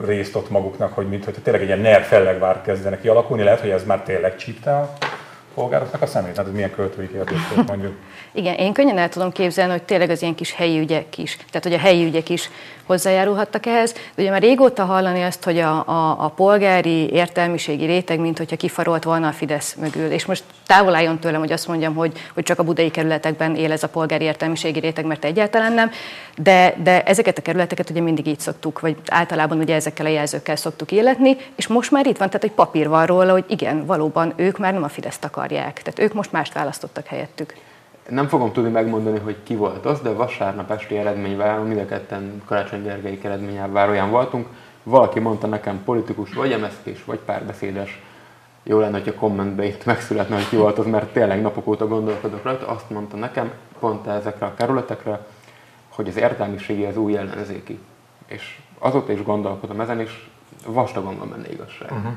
részt 0.06 0.36
ott 0.36 0.50
maguknak, 0.50 0.92
hogy 0.92 1.08
mint 1.08 1.24
hogy 1.24 1.34
tényleg 1.42 1.62
egy 1.62 1.68
ilyen 1.68 1.80
NER 1.80 2.02
fellegvár 2.02 2.62
kezdenek 2.62 3.00
kialakulni. 3.00 3.42
Lehet, 3.42 3.60
hogy 3.60 3.70
ez 3.70 3.84
már 3.84 4.00
tényleg 4.00 4.36
csípte 4.36 4.70
a 4.76 4.96
polgároknak 5.56 6.02
a 6.02 6.06
szemét? 6.06 6.36
Hát 6.36 6.46
ez 6.46 6.52
milyen 6.52 6.70
költői 6.70 7.10
kérdés 7.10 7.38
mondjuk. 7.66 7.92
Igen, 8.32 8.54
én 8.54 8.72
könnyen 8.72 8.98
el 8.98 9.08
tudom 9.08 9.32
képzelni, 9.32 9.72
hogy 9.72 9.82
tényleg 9.82 10.10
az 10.10 10.22
ilyen 10.22 10.34
kis 10.34 10.52
helyi 10.52 10.78
ügyek 10.78 11.18
is, 11.18 11.36
tehát 11.36 11.62
hogy 11.62 11.72
a 11.72 11.78
helyi 11.78 12.04
ügyek 12.04 12.28
is 12.28 12.50
hozzájárulhattak 12.86 13.66
ehhez. 13.66 13.92
De 13.92 14.22
ugye 14.22 14.30
már 14.30 14.42
régóta 14.42 14.84
hallani 14.84 15.22
azt, 15.22 15.44
hogy 15.44 15.58
a, 15.58 15.88
a, 15.88 16.24
a 16.24 16.28
polgári 16.28 17.12
értelmiségi 17.12 17.84
réteg, 17.84 18.20
mint 18.20 18.38
hogyha 18.38 18.56
kifarolt 18.56 19.04
volna 19.04 19.28
a 19.28 19.32
Fidesz 19.32 19.74
mögül. 19.74 20.10
És 20.10 20.24
most 20.24 20.44
távol 20.66 20.94
álljon 20.94 21.18
tőlem, 21.18 21.40
hogy 21.40 21.52
azt 21.52 21.68
mondjam, 21.68 21.94
hogy, 21.94 22.12
hogy 22.34 22.42
csak 22.42 22.58
a 22.58 22.62
budai 22.62 22.90
kerületekben 22.90 23.56
él 23.56 23.72
ez 23.72 23.82
a 23.82 23.88
polgári 23.88 24.24
értelmiségi 24.24 24.80
réteg, 24.80 25.04
mert 25.04 25.24
egyáltalán 25.24 25.72
nem. 25.72 25.90
De, 26.36 26.74
de 26.82 27.02
ezeket 27.02 27.38
a 27.38 27.42
kerületeket 27.42 27.90
ugye 27.90 28.00
mindig 28.00 28.26
így 28.26 28.40
szoktuk, 28.40 28.80
vagy 28.80 28.96
általában 29.06 29.58
ugye 29.58 29.74
ezekkel 29.74 30.06
a 30.06 30.08
jelzőkkel 30.08 30.56
szoktuk 30.56 30.92
illetni, 30.92 31.36
és 31.56 31.66
most 31.66 31.90
már 31.90 32.06
itt 32.06 32.16
van, 32.16 32.28
tehát 32.28 32.44
egy 32.44 32.52
papír 32.52 32.88
van 32.88 33.06
róla, 33.06 33.32
hogy 33.32 33.44
igen, 33.48 33.86
valóban 33.86 34.32
ők 34.36 34.58
már 34.58 34.72
nem 34.72 34.82
a 34.82 34.88
Fideszt 34.88 35.24
akarják. 35.46 35.82
Tehát 35.82 35.98
ők 35.98 36.14
most 36.14 36.32
mást 36.32 36.52
választottak 36.52 37.06
helyettük. 37.06 37.54
Nem 38.08 38.28
fogom 38.28 38.52
tudni 38.52 38.70
megmondani, 38.70 39.18
hogy 39.18 39.36
ki 39.42 39.56
volt 39.56 39.86
az, 39.86 40.00
de 40.00 40.12
vasárnap 40.12 40.70
esti 40.70 40.96
eredményvel, 40.96 41.62
mind 41.62 41.78
a 41.78 41.86
ketten 41.86 42.42
Karácsony 42.44 42.82
Gergely 42.82 43.18
eredményváróján 43.22 44.10
voltunk. 44.10 44.46
Valaki 44.82 45.20
mondta 45.20 45.46
nekem 45.46 45.82
politikus, 45.84 46.32
vagy 46.32 46.60
mszk 46.60 47.04
vagy 47.04 47.18
párbeszédes. 47.18 48.00
Jó 48.62 48.78
lenne, 48.78 48.98
hogyha 48.98 49.14
kommentbe 49.14 49.64
itt 49.64 49.84
megszületne, 49.84 50.34
hogy 50.34 50.48
ki 50.48 50.56
volt 50.56 50.78
az, 50.78 50.86
mert 50.86 51.12
tényleg 51.12 51.40
napok 51.40 51.66
óta 51.66 51.86
gondolkodok 51.86 52.42
rajta. 52.42 52.68
Azt 52.68 52.90
mondta 52.90 53.16
nekem, 53.16 53.52
pont 53.78 54.06
ezekre 54.06 54.46
a 54.46 54.54
kerületekre, 54.54 55.26
hogy 55.88 56.08
az 56.08 56.16
értelmiségi 56.16 56.84
az 56.84 56.96
új 56.96 57.16
ellenzéki. 57.16 57.78
És 58.26 58.58
azóta 58.78 59.12
is 59.12 59.22
gondolkodom 59.22 59.80
ezen, 59.80 60.00
és 60.00 60.28
vastagon 60.66 61.18
van 61.18 61.30
benne 61.30 61.50
igazság. 61.50 61.92
Uh-huh. 61.92 62.12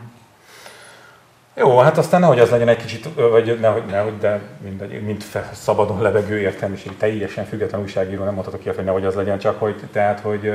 Jó, 1.60 1.78
hát 1.78 1.98
aztán 1.98 2.20
nehogy 2.20 2.40
az 2.40 2.50
legyen 2.50 2.68
egy 2.68 2.78
kicsit, 2.78 3.10
vagy 3.16 3.60
nehogy, 3.60 3.84
nehogy 3.86 4.18
de 4.18 4.42
mindegy, 4.64 5.04
mint 5.04 5.26
szabadon 5.54 6.02
levegő 6.02 6.40
értelmiség, 6.40 6.98
teljesen 6.98 7.46
független 7.46 7.82
újságíró, 7.82 8.24
nem 8.24 8.34
mondhatok 8.34 8.60
ki, 8.60 8.70
hogy 8.70 8.84
nehogy 8.84 9.06
az 9.06 9.16
legyen, 9.16 9.40
csak 9.40 9.60
hogy, 9.60 9.76
tehát, 9.92 10.20
hogy 10.20 10.54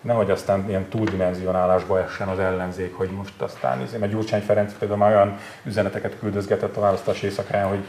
nehogy 0.00 0.30
aztán 0.30 0.64
ilyen 0.68 0.88
túldimenzionálásba 0.88 2.00
essen 2.00 2.28
az 2.28 2.38
ellenzék, 2.38 2.94
hogy 2.94 3.10
most 3.10 3.40
aztán, 3.42 3.82
izé, 3.82 3.96
mert 3.96 4.12
Gyurcsány 4.12 4.40
Ferenc 4.40 4.72
például 4.78 4.98
már 4.98 5.12
olyan 5.12 5.38
üzeneteket 5.64 6.18
küldözgetett 6.18 6.76
a 6.76 6.80
választás 6.80 7.22
éjszakáján, 7.22 7.68
hogy 7.68 7.84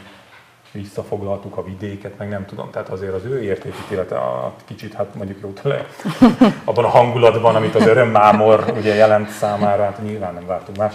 visszafoglaltuk 0.72 1.56
a 1.56 1.64
vidéket, 1.64 2.18
meg 2.18 2.28
nem 2.28 2.44
tudom, 2.46 2.70
tehát 2.70 2.88
azért 2.88 3.14
az 3.14 3.24
ő 3.24 3.42
értékítélete 3.42 4.16
a 4.16 4.54
kicsit, 4.64 4.94
hát 4.94 5.14
mondjuk 5.14 5.38
jó 5.42 5.52
tőle, 5.62 5.86
abban 6.64 6.84
a 6.84 6.88
hangulatban, 6.88 7.54
amit 7.54 7.74
az 7.74 7.86
örömmámor 7.86 8.64
ugye 8.76 8.94
jelent 8.94 9.28
számára, 9.28 9.82
hát 9.82 10.02
nyilván 10.02 10.34
nem 10.34 10.46
vártunk 10.46 10.78
más 10.78 10.94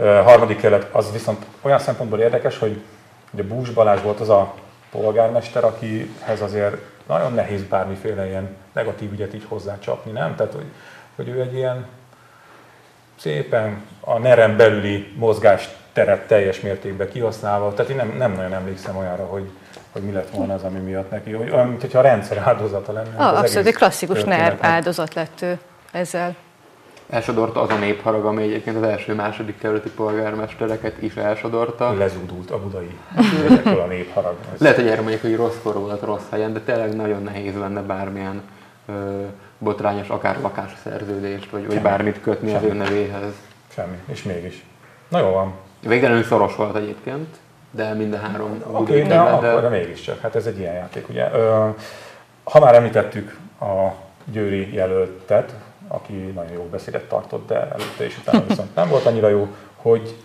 harmadik 0.00 0.60
kerület 0.60 0.88
az 0.92 1.12
viszont 1.12 1.46
olyan 1.60 1.78
szempontból 1.78 2.18
érdekes, 2.18 2.58
hogy 2.58 2.82
ugye 3.30 3.42
Bús 3.42 3.70
Balázs 3.70 4.02
volt 4.02 4.20
az 4.20 4.28
a 4.28 4.54
polgármester, 4.90 5.64
akihez 5.64 6.40
azért 6.40 6.76
nagyon 7.06 7.32
nehéz 7.32 7.62
bármiféle 7.62 8.26
ilyen 8.26 8.56
negatív 8.72 9.12
ügyet 9.12 9.34
így 9.34 9.44
hozzácsapni, 9.48 10.10
nem? 10.10 10.36
Tehát, 10.36 10.52
hogy, 10.52 10.66
hogy 11.16 11.28
ő 11.28 11.40
egy 11.40 11.54
ilyen 11.54 11.86
szépen 13.16 13.82
a 14.00 14.18
nerem 14.18 14.56
belüli 14.56 15.12
mozgásteret 15.16 16.26
teljes 16.26 16.60
mértékben 16.60 17.08
kihasználva, 17.08 17.74
tehát 17.74 17.90
én 17.90 17.96
nem, 17.96 18.14
nem 18.16 18.32
nagyon 18.32 18.52
emlékszem 18.52 18.96
olyanra, 18.96 19.24
hogy, 19.24 19.50
hogy 19.92 20.02
mi 20.02 20.12
lett 20.12 20.30
volna 20.30 20.54
az, 20.54 20.62
ami 20.62 20.78
miatt 20.78 21.10
neki, 21.10 21.32
hogy 21.32 21.50
olyan, 21.50 21.68
mintha 21.68 21.98
a 21.98 22.02
rendszer 22.02 22.38
áldozata 22.38 22.92
lenne. 22.92 23.16
Ah, 23.16 23.38
abszolút, 23.38 23.66
egy 23.66 23.74
klasszikus 23.74 24.24
NER 24.24 24.58
áldozat 24.60 25.14
lett 25.14 25.42
ő 25.42 25.58
ezzel 25.92 26.36
elsodorta 27.10 27.60
az 27.60 27.70
a 27.70 27.78
népharag, 27.78 28.24
ami 28.24 28.42
egyébként 28.42 28.76
az 28.76 28.82
első-második 28.82 29.58
kerületi 29.58 29.90
polgármestereket 29.90 31.02
is 31.02 31.16
elsodorta. 31.16 31.92
Lezúdult 31.92 32.50
a 32.50 32.62
budai 32.62 32.98
a 33.84 33.86
népharag. 33.88 34.34
Lehet, 34.58 34.76
hogy 34.76 34.86
erre 34.88 35.00
mondjuk, 35.00 35.20
hogy 35.20 35.36
rosszkor 35.36 35.74
volt 35.74 36.02
rossz 36.02 36.30
helyen, 36.30 36.52
de 36.52 36.60
tényleg 36.60 36.96
nagyon 36.96 37.22
nehéz 37.22 37.54
lenne 37.56 37.80
bármilyen 37.80 38.42
ö, 38.86 39.22
botrányos, 39.58 40.08
akár 40.08 40.40
lakásszerződést, 40.40 41.50
vagy, 41.50 41.66
vagy 41.66 41.80
bármit 41.80 42.20
kötni 42.20 42.50
Semmi. 42.50 42.66
az 42.66 42.72
ő 42.72 42.76
nevéhez. 42.76 43.32
Semmi, 43.68 43.96
és 44.06 44.22
mégis. 44.22 44.64
Na 45.08 45.18
jó 45.18 45.30
van. 45.30 45.54
Végtelenül 45.86 46.22
szoros 46.22 46.56
volt 46.56 46.76
egyébként, 46.76 47.36
de 47.70 47.94
mind 47.94 48.12
a 48.12 48.18
három 48.18 48.62
Oké, 48.66 48.92
okay, 48.92 49.02
de, 49.02 49.08
de... 49.08 49.18
Akkor, 49.20 49.60
de 49.60 49.68
mégiscsak, 49.68 50.20
hát 50.20 50.34
ez 50.34 50.46
egy 50.46 50.58
ilyen 50.58 50.74
játék, 50.74 51.08
ugye. 51.08 51.30
Ö, 51.32 51.68
ha 52.44 52.60
már 52.60 52.74
említettük 52.74 53.38
a 53.60 53.88
győri 54.24 54.74
jelöltet, 54.74 55.54
aki 55.92 56.12
nagyon 56.12 56.52
jó 56.52 56.62
beszédet 56.62 57.08
tartott, 57.08 57.46
de 57.46 57.54
előtte 57.54 58.04
és 58.04 58.18
utána 58.18 58.44
viszont 58.46 58.74
nem 58.74 58.88
volt 58.88 59.06
annyira 59.06 59.28
jó, 59.28 59.48
hogy 59.76 60.16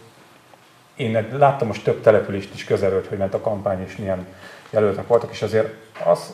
én 0.95 1.27
láttam 1.37 1.67
most 1.67 1.83
több 1.83 2.01
települést 2.01 2.53
is 2.53 2.63
közelről, 2.63 3.03
hogy 3.09 3.17
ment 3.17 3.33
a 3.33 3.41
kampány, 3.41 3.81
és 3.81 3.95
milyen 3.95 4.27
jelöltek 4.69 5.07
voltak, 5.07 5.31
és 5.31 5.41
azért 5.41 5.73
az 6.05 6.33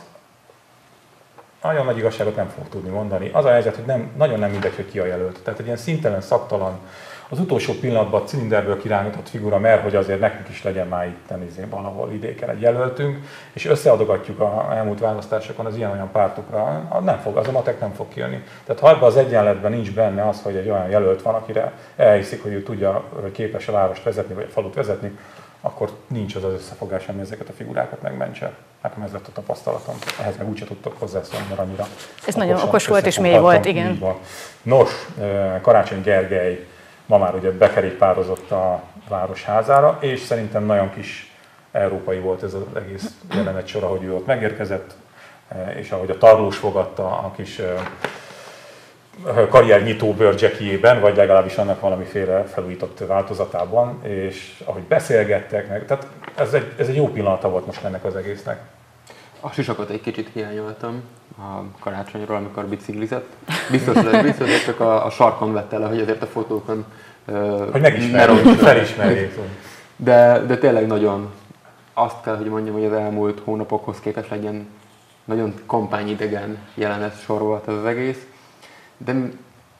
nagyon 1.62 1.86
nagy 1.86 1.98
igazságot 1.98 2.36
nem 2.36 2.50
fog 2.50 2.70
tudni 2.70 2.90
mondani. 2.90 3.30
Az 3.34 3.46
a 3.46 3.52
helyzet, 3.52 3.76
hogy 3.76 3.86
nem, 3.86 4.12
nagyon 4.18 4.40
nem 4.40 4.52
mindegy, 4.52 4.76
hogy 4.76 4.90
ki 4.90 5.00
a 5.00 5.06
jelölt. 5.06 5.40
Tehát 5.44 5.60
egy 5.60 5.66
ilyen 5.66 5.78
szintelen, 5.78 6.22
szaktalan, 6.22 6.80
az 7.32 7.40
utolsó 7.40 7.74
pillanatban 7.74 8.22
a 8.22 8.26
cilinderből 8.26 8.82
kirángatott 8.82 9.30
figura, 9.30 9.60
mert 9.60 9.82
hogy 9.82 9.96
azért 9.96 10.20
nekünk 10.20 10.50
is 10.50 10.64
legyen 10.64 10.88
már 10.88 11.08
itt 11.08 11.34
izé, 11.50 11.66
valahol 11.70 12.10
vidéken 12.10 12.50
egy 12.50 12.62
jelöltünk, 12.62 13.18
és 13.54 13.66
összeadogatjuk 13.66 14.40
a 14.40 14.68
elmúlt 14.72 15.00
választásokon 15.00 15.66
az 15.66 15.76
ilyen-olyan 15.76 16.12
pártokra, 16.12 16.88
nem 17.04 17.18
fog, 17.18 17.38
az 17.38 17.48
a 17.48 17.52
matek 17.52 17.80
nem 17.80 17.94
fog 17.94 18.08
kijönni. 18.08 18.44
Tehát 18.66 18.82
ha 18.82 18.90
ebben 18.90 19.04
az 19.04 19.18
egyenletben 19.18 19.72
nincs 19.72 19.94
benne 19.94 20.28
az, 20.28 20.42
hogy 20.42 20.56
egy 20.56 20.70
olyan 20.70 20.90
jelölt 20.90 21.22
van, 21.22 21.36
akire 21.36 21.72
elhiszik, 21.96 22.44
hogy 22.44 22.54
ő 22.54 22.64
tudja, 22.64 23.04
hogy 23.22 23.32
képes 23.32 23.68
a 23.68 23.72
várost 23.72 24.04
vezetni, 24.04 24.34
vagy 24.34 24.46
a 24.50 24.52
falut 24.52 24.74
vezetni, 24.74 25.18
akkor 25.62 25.90
nincs 26.08 26.36
az 26.36 26.44
az 26.44 26.54
összefogás, 26.54 27.08
ami 27.08 27.22
ezeket 27.22 27.50
a 27.50 27.54
figurákat 27.54 28.02
megmentse. 28.02 28.54
Nekem 28.84 29.02
ez 29.02 29.12
lett 29.12 29.28
a 29.28 29.32
tapasztalatom. 29.34 29.96
Ehhez 30.22 30.38
meg 30.38 30.50
úgyse 30.50 30.66
tudtok 30.66 31.00
hozzászólni, 31.00 31.46
mert 31.50 31.60
annyira 31.60 31.88
Ez 32.26 32.36
nagyon 32.36 32.62
okos 32.62 32.88
volt 32.88 33.06
és 33.06 33.20
mély 33.20 33.38
volt, 33.38 33.66
igen. 33.66 34.04
Nos, 34.62 34.90
Karácsony 35.62 36.02
Gergely 36.02 36.66
ma 37.06 37.18
már 37.18 37.36
ugye 37.36 37.52
bekerékpározott 37.52 38.52
a 38.52 38.84
városházára, 39.10 39.98
és 40.02 40.20
szerintem 40.20 40.66
nagyon 40.66 40.94
kis 40.94 41.36
európai 41.72 42.20
volt 42.20 42.44
ez 42.44 42.54
az 42.54 42.62
egész 42.76 43.16
jelenet 43.36 43.68
sor, 43.68 43.84
ahogy 43.84 44.04
ő 44.04 44.14
ott 44.14 44.26
megérkezett, 44.26 44.94
eh, 45.48 45.78
és 45.78 45.92
ahogy 45.92 46.10
a 46.10 46.18
tarlós 46.18 46.58
fogadta 46.58 47.08
a 47.08 47.32
kis 47.36 47.60
eh, 47.60 47.82
karriernyitó 49.50 50.14
bőrcsekijében, 50.14 51.00
vagy 51.00 51.16
legalábbis 51.16 51.58
annak 51.58 51.80
valamiféle 51.80 52.44
felújított 52.44 53.00
változatában, 53.08 54.04
és 54.04 54.64
ahogy 54.66 54.82
beszélgettek, 54.82 55.70
meg, 55.70 55.86
tehát 55.86 56.08
ez 56.36 56.54
egy, 56.54 56.74
ez 56.78 56.88
egy 56.88 56.96
jó 56.96 57.08
pillanata 57.08 57.50
volt 57.50 57.66
most 57.66 57.84
ennek 57.84 58.04
az 58.04 58.16
egésznek. 58.16 58.62
A 59.40 59.50
sisakot 59.50 59.90
egy 59.90 60.02
kicsit 60.02 60.30
hiányoltam 60.34 61.04
a 61.38 61.64
karácsonyról, 61.80 62.36
amikor 62.36 62.66
biciklizett. 62.66 63.36
Biztos, 63.72 63.96
hogy 63.96 64.22
biztos, 64.22 64.50
hogy 64.50 64.64
csak 64.66 64.80
a, 64.80 65.06
a 65.06 65.10
sarkon 65.10 65.54
vette 65.54 65.78
le, 65.78 65.88
hogy 65.88 66.00
azért 66.00 66.22
a 66.22 66.26
fotókon 66.26 66.86
hogy 67.72 67.82
megismerjék, 67.82 68.58
felismerjék. 68.58 69.40
De, 69.96 70.46
de 70.48 70.58
tényleg 70.58 70.88
nagyon 70.88 71.32
azt 71.94 72.22
kell, 72.24 72.38
hogy 72.38 72.46
mondjam, 72.46 72.76
hogy 72.76 72.86
az 72.86 72.94
elmúlt 72.94 73.42
hónapokhoz 73.44 74.00
képest 74.00 74.30
legyen 74.30 74.68
nagyon 75.26 75.54
kampányidegen 75.66 76.58
jelenet 76.74 77.22
sor 77.22 77.42
volt 77.42 77.68
az 77.68 77.86
egész. 77.86 78.26
De, 78.98 79.16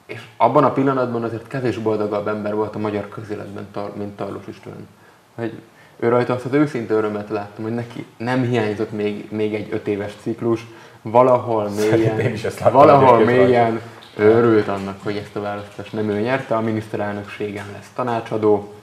és 0.06 0.22
abban 0.36 0.64
a 0.64 0.72
pillanatban 0.72 1.22
azért 1.22 1.46
kevés 1.46 1.78
boldogabb 1.78 2.28
ember 2.28 2.54
volt 2.54 2.74
a 2.74 2.78
magyar 2.78 3.08
közéletben, 3.08 3.66
mint 3.94 4.16
Tarlós 4.16 4.46
István. 4.48 4.88
Hogy 5.34 5.52
ő 5.98 6.08
rajta 6.08 6.34
azt 6.34 6.44
az 6.44 6.52
őszinte 6.52 6.94
örömet 6.94 7.28
láttam, 7.28 7.64
hogy 7.64 7.74
neki 7.74 8.06
nem 8.16 8.42
hiányzott 8.42 8.92
még, 8.92 9.26
még 9.30 9.54
egy 9.54 9.68
öt 9.70 9.86
éves 9.86 10.14
ciklus, 10.22 10.66
valahol 11.02 11.68
mélyen, 11.68 12.32
valahol 12.72 13.24
mélyen 13.24 13.80
ő 14.16 14.30
örült 14.30 14.68
annak, 14.68 14.98
hogy 15.02 15.16
ezt 15.16 15.36
a 15.36 15.40
választást 15.40 15.92
nem 15.92 16.10
ő 16.10 16.20
nyerte, 16.20 16.54
a 16.54 16.60
miniszterelnökségen 16.60 17.64
lesz 17.72 17.90
tanácsadó. 17.94 18.74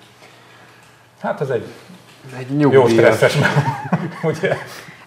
Hát 1.21 1.41
ez 1.41 1.49
egy, 1.49 1.65
egy 2.38 2.59
jó 2.59 2.88
stresszes, 2.88 3.38
ugye? 4.23 4.57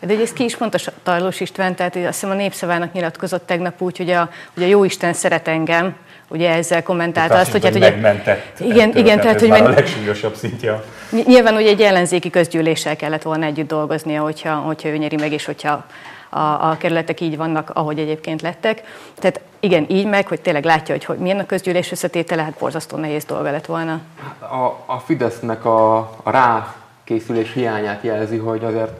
De 0.00 0.14
ugye 0.14 0.22
ezt 0.22 0.32
ki 0.32 0.44
is 0.44 0.56
mondta 0.56 0.78
Tarlós 1.02 1.40
István, 1.40 1.74
tehát 1.74 1.96
azt 1.96 2.04
hiszem 2.04 2.30
a 2.30 2.34
Népszavának 2.34 2.92
nyilatkozott 2.92 3.46
tegnap 3.46 3.82
úgy, 3.82 3.96
hogy 3.96 4.10
a, 4.10 4.30
hogy 4.54 4.62
a 4.62 4.66
jó 4.66 4.84
Isten 4.84 5.12
szeret 5.12 5.48
engem, 5.48 5.96
ugye 6.28 6.50
ezzel 6.50 6.82
kommentálta 6.82 7.34
azt, 7.34 7.50
hogy 7.50 7.64
hát 7.64 7.74
ugye... 7.74 7.90
Megmentett 7.90 8.60
igen, 8.60 8.88
ettől, 8.88 9.02
igen, 9.02 9.20
tehát, 9.20 9.40
hogy 9.40 9.48
meg... 9.48 9.64
a 9.64 9.68
legsúlyosabb 9.68 10.34
szintje. 10.34 10.82
Nyilván 11.26 11.54
ugye 11.54 11.68
egy 11.68 11.80
ellenzéki 11.80 12.30
közgyűléssel 12.30 12.96
kellett 12.96 13.22
volna 13.22 13.44
együtt 13.44 13.68
dolgoznia, 13.68 14.22
hogyha, 14.22 14.54
hogyha 14.54 14.88
ő 14.88 14.96
nyeri 14.96 15.16
meg, 15.16 15.32
és 15.32 15.44
hogyha 15.44 15.86
a, 16.34 16.70
a 16.70 16.76
kerületek 16.78 17.20
így 17.20 17.36
vannak, 17.36 17.70
ahogy 17.74 17.98
egyébként 17.98 18.42
lettek. 18.42 18.82
Tehát 19.14 19.40
igen, 19.60 19.86
így 19.88 20.06
meg, 20.06 20.28
hogy 20.28 20.40
tényleg 20.40 20.64
látja, 20.64 20.94
hogy, 20.94 21.04
hogy 21.04 21.18
milyen 21.18 21.38
a 21.38 21.46
közgyűlés 21.46 21.92
összetétele, 21.92 22.42
hát 22.42 22.58
borzasztó 22.58 22.96
nehéz 22.96 23.24
dolga 23.24 23.50
lett 23.50 23.66
volna. 23.66 24.00
A, 24.38 24.92
a 24.92 24.98
Fidesznek 24.98 25.64
a, 25.64 25.96
a 26.22 26.30
rákészülés 26.30 27.52
hiányát 27.52 28.02
jelzi, 28.02 28.36
hogy 28.36 28.64
azért, 28.64 28.92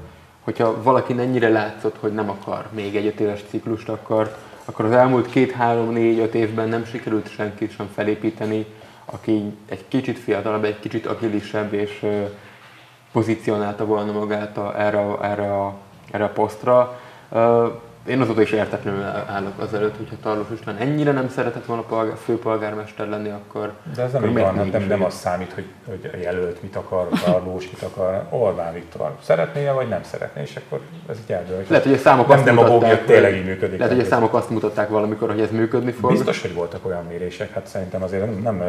hogyha 0.45 0.83
valaki 0.83 1.15
ennyire 1.19 1.49
látszott, 1.49 1.97
hogy 2.01 2.13
nem 2.15 2.31
akar 2.31 2.69
még 2.71 2.97
egy 2.97 3.07
öt 3.07 3.21
éves 3.21 3.41
ciklust, 3.51 3.89
akkor, 3.89 4.37
akkor 4.65 4.85
az 4.85 4.93
elmúlt 4.93 5.31
két, 5.31 5.53
három, 5.53 5.93
négy, 5.93 6.19
öt 6.19 6.35
évben 6.35 6.69
nem 6.69 6.85
sikerült 6.85 7.31
senkit 7.31 7.75
sem 7.75 7.91
felépíteni, 7.95 8.67
aki 9.05 9.59
egy 9.69 9.85
kicsit 9.89 10.19
fiatalabb, 10.19 10.65
egy 10.65 10.81
kicsit 10.81 11.07
agilisebb, 11.07 11.73
és 11.73 12.07
pozícionálta 13.13 13.85
volna 13.85 14.13
magát 14.13 14.57
a, 14.57 14.81
erre, 14.81 15.17
erre, 15.23 15.55
a, 15.55 15.75
erre 16.11 16.25
a 16.25 16.29
posztra. 16.29 17.01
Én 18.07 18.21
azóta 18.21 18.41
is 18.43 18.51
értetlenül 18.51 19.03
állok 19.27 19.59
azelőtt, 19.59 19.97
hogyha 19.97 20.15
Tarlós 20.23 20.47
István 20.53 20.77
ennyire 20.77 21.13
nem 21.13 21.29
szeretett 21.29 21.65
volna 21.65 21.83
polgár, 21.83 22.17
főpolgármester 22.17 23.09
lenni, 23.09 23.29
akkor... 23.29 23.73
De 23.97 24.03
ez 24.03 24.13
nem 24.13 24.25
így 24.25 24.39
van, 24.39 24.55
nem, 24.55 24.85
nem 24.89 25.05
az 25.05 25.15
számít, 25.15 25.53
hogy, 25.53 25.65
hogy 25.89 26.11
a 26.13 26.17
jelölt 26.17 26.63
mit 26.63 26.77
akar, 26.77 27.09
Tarlós 27.25 27.71
mit 27.71 27.83
akar, 27.83 28.27
Orbán 28.31 28.73
Viktor 28.73 29.17
szeretné 29.23 29.69
vagy 29.75 29.89
nem 29.89 30.03
szeretné, 30.03 30.43
és 30.43 30.57
akkor 30.57 30.81
ez 31.11 31.17
így 31.25 31.33
eldől. 31.33 31.65
Lehet, 31.69 31.85
hogy 31.85 31.95
a 31.95 31.99
számok 31.99 32.29
nem 32.29 32.59
azt 32.59 32.69
mutatták, 32.69 33.05
tényleg 33.05 33.35
így 33.35 33.45
működik. 33.45 33.79
Lehet, 33.79 33.95
hogy 33.95 34.05
a 34.05 34.09
számok 34.09 34.35
azt 34.35 34.51
mutatták 34.51 34.89
valamikor, 34.89 35.31
hogy 35.31 35.41
ez 35.41 35.51
működni 35.51 35.93
fog. 35.93 36.11
Biztos, 36.11 36.41
hogy 36.41 36.55
voltak 36.55 36.87
olyan 36.87 37.05
mérések, 37.05 37.53
hát 37.53 37.67
szerintem 37.67 38.03
azért 38.03 38.25
nem, 38.25 38.57
nem 38.57 38.63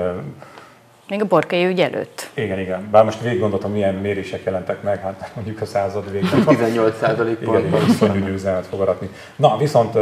még 1.10 1.22
a 1.22 1.26
borkai 1.26 1.66
ügy 1.66 1.80
előtt. 1.82 2.30
Igen, 2.34 2.60
igen. 2.60 2.90
Bár 2.92 3.04
most 3.04 3.22
végig 3.22 3.40
gondoltam, 3.40 3.72
milyen 3.72 3.96
mérések 3.96 4.44
jelentek 4.44 4.82
meg, 4.82 5.02
hát 5.02 5.32
mondjuk 5.36 5.62
a 5.62 5.66
század 5.66 6.12
végén. 6.12 6.46
18 6.48 6.98
százalék 6.98 7.38
Igen, 7.42 7.66
igen, 7.66 7.86
iszonyú 7.90 8.26
győzelmet 8.26 8.66
fog 8.66 8.82
aratni. 8.82 9.10
Na, 9.36 9.58
viszont 9.58 9.94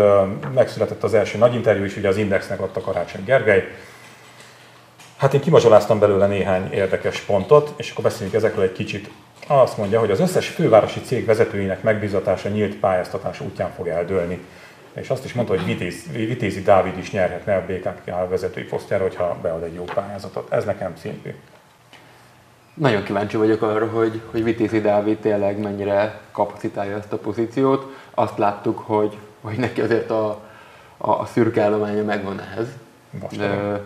megszületett 0.53 1.03
az 1.03 1.13
első 1.13 1.37
nagy 1.37 1.53
interjú 1.53 1.83
is, 1.83 1.97
ugye 1.97 2.07
az 2.07 2.17
Indexnek 2.17 2.61
adta 2.61 2.81
Karácsony 2.81 3.23
Gergely. 3.23 3.67
Hát 5.17 5.33
én 5.33 5.41
kimazsoláztam 5.41 5.99
belőle 5.99 6.27
néhány 6.27 6.71
érdekes 6.71 7.19
pontot, 7.19 7.73
és 7.77 7.91
akkor 7.91 8.03
beszéljünk 8.03 8.35
ezekről 8.35 8.63
egy 8.63 8.71
kicsit. 8.71 9.09
Azt 9.47 9.77
mondja, 9.77 9.99
hogy 9.99 10.11
az 10.11 10.19
összes 10.19 10.47
fővárosi 10.47 10.99
cég 10.99 11.25
vezetőinek 11.25 11.83
megbízatása 11.83 12.49
nyílt 12.49 12.75
pályáztatás 12.75 13.39
útján 13.39 13.71
fog 13.75 13.87
eldőlni 13.87 14.39
és 14.93 15.09
azt 15.09 15.25
is 15.25 15.33
mondta, 15.33 15.55
hogy 15.55 15.65
Vitéz, 15.65 16.11
Vitézi 16.11 16.61
Dávid 16.61 16.97
is 16.97 17.11
nyerhetne 17.11 17.55
a 17.55 17.65
BKK 17.65 18.29
vezetői 18.29 18.63
posztjára, 18.63 19.03
hogyha 19.03 19.37
bead 19.41 19.63
egy 19.63 19.73
jó 19.73 19.83
pályázatot. 19.83 20.51
Ez 20.51 20.65
nekem 20.65 20.95
szintű. 20.95 21.35
Nagyon 22.73 23.03
kíváncsi 23.03 23.37
vagyok 23.37 23.61
arra, 23.61 23.87
hogy, 23.87 24.21
hogy 24.31 24.43
Vitézi 24.43 24.81
Dávid 24.81 25.17
tényleg 25.17 25.59
mennyire 25.59 26.19
kapacitálja 26.31 26.97
ezt 26.97 27.13
a 27.13 27.17
pozíciót. 27.17 27.95
Azt 28.13 28.37
láttuk, 28.37 28.79
hogy, 28.79 29.17
hogy 29.41 29.57
neki 29.57 29.81
azért 29.81 30.09
a, 30.09 30.29
a, 30.97 31.09
a 31.11 31.25
szürke 31.25 31.61
állománya 31.61 32.03
megvan 32.03 32.39
ehhez. 32.39 32.67
De, 33.37 33.81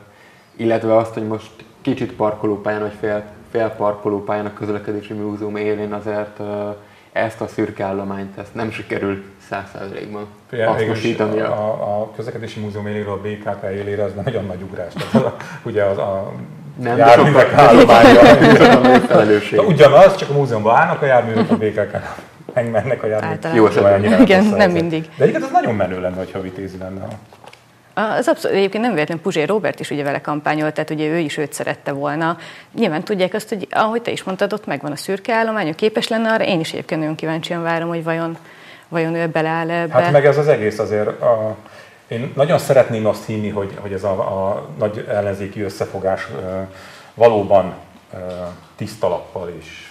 illetve 0.56 0.96
azt, 0.96 1.14
hogy 1.14 1.28
most 1.28 1.52
kicsit 1.82 2.14
parkolópályán, 2.14 2.82
vagy 2.82 2.94
fél, 3.00 3.24
fél 3.52 3.70
parkolópályán 3.70 4.46
a 4.46 4.54
közlekedési 4.54 5.14
múzeum 5.14 5.56
élén 5.56 5.94
azért 5.94 6.40
ezt 7.16 7.42
a 7.42 7.48
szürke 7.48 7.84
állományt 7.84 8.38
ezt 8.38 8.54
nem 8.54 8.72
sikerül 8.72 9.24
száz 9.50 9.64
százalékban 9.74 10.28
hasznosítani. 10.66 11.40
A, 11.40 11.54
a, 11.54 12.02
a 12.02 12.12
közlekedési 12.16 12.60
múzeum 12.60 12.88
éléről 12.88 13.14
a 13.14 13.22
BKK 13.22 13.64
élére 13.72 14.04
az 14.04 14.12
nagyon 14.24 14.46
nagy 14.46 14.62
ugrás. 14.62 14.94
Tehát 14.94 15.28
a, 15.28 15.36
ugye 15.64 15.84
az 15.84 15.98
a 15.98 16.32
nem, 16.80 16.98
járművek 16.98 17.54
állománya. 17.54 18.22
ugyanaz, 19.68 20.16
csak 20.16 20.30
a 20.30 20.34
múzeumban 20.34 20.76
állnak 20.76 21.02
a 21.02 21.06
járművek, 21.06 21.52
a 21.52 21.58
BKK 21.58 21.98
mennek 22.54 23.04
a 23.04 23.08
járművek. 23.08 23.54
Jó 23.54 23.68
nem 24.56 24.72
mindig. 24.72 25.10
De 25.18 25.24
egyébként 25.24 25.46
az 25.46 25.52
nagyon 25.52 25.76
menő 25.76 26.02
lenne, 26.02 26.24
ha 26.34 26.42
vitézi 26.42 26.78
lenne. 26.78 27.08
Az 27.98 28.28
abszolút, 28.28 28.58
egyébként 28.58 28.84
nem 28.84 28.94
véletlenül 28.94 29.24
Puzsé 29.24 29.44
Robert 29.44 29.80
is 29.80 29.90
ugye 29.90 30.04
vele 30.04 30.22
kampányolt, 30.22 30.74
tehát 30.74 30.90
ugye 30.90 31.08
ő 31.08 31.18
is 31.18 31.38
őt 31.38 31.54
szerette 31.54 31.92
volna. 31.92 32.38
Nyilván 32.74 33.04
tudják 33.04 33.34
azt, 33.34 33.50
hogy 33.50 33.68
ahogy 33.72 34.02
te 34.02 34.12
is 34.12 34.24
mondtad, 34.24 34.54
ott 34.54 34.66
megvan 34.66 34.92
a 34.92 34.96
szürke 34.96 35.34
állomány, 35.34 35.76
képes 35.76 36.08
lenne 36.08 36.32
arra, 36.32 36.44
én 36.44 36.60
is 36.60 36.72
egyébként 36.72 37.00
nagyon 37.00 37.16
kíváncsian 37.16 37.64
várom, 37.64 37.90
hogy 37.90 38.04
vajon, 38.04 38.38
vajon 38.88 39.16
ő 39.16 39.28
beleáll 39.28 39.70
ebbe. 39.70 39.94
Hát 39.94 40.12
meg 40.12 40.26
ez 40.26 40.38
az 40.38 40.48
egész 40.48 40.80
azért, 40.80 41.08
a, 41.22 41.56
én 42.08 42.32
nagyon 42.36 42.58
szeretném 42.58 43.06
azt 43.06 43.26
hinni, 43.26 43.50
hogy, 43.50 43.72
hogy 43.80 43.94
ez 43.94 44.04
a, 44.04 44.12
a 44.12 44.68
nagy 44.80 45.06
ellenzéki 45.10 45.62
összefogás 45.62 46.28
valóban 47.14 47.74
tiszta 48.76 49.08
lappal 49.08 49.54
és 49.60 49.90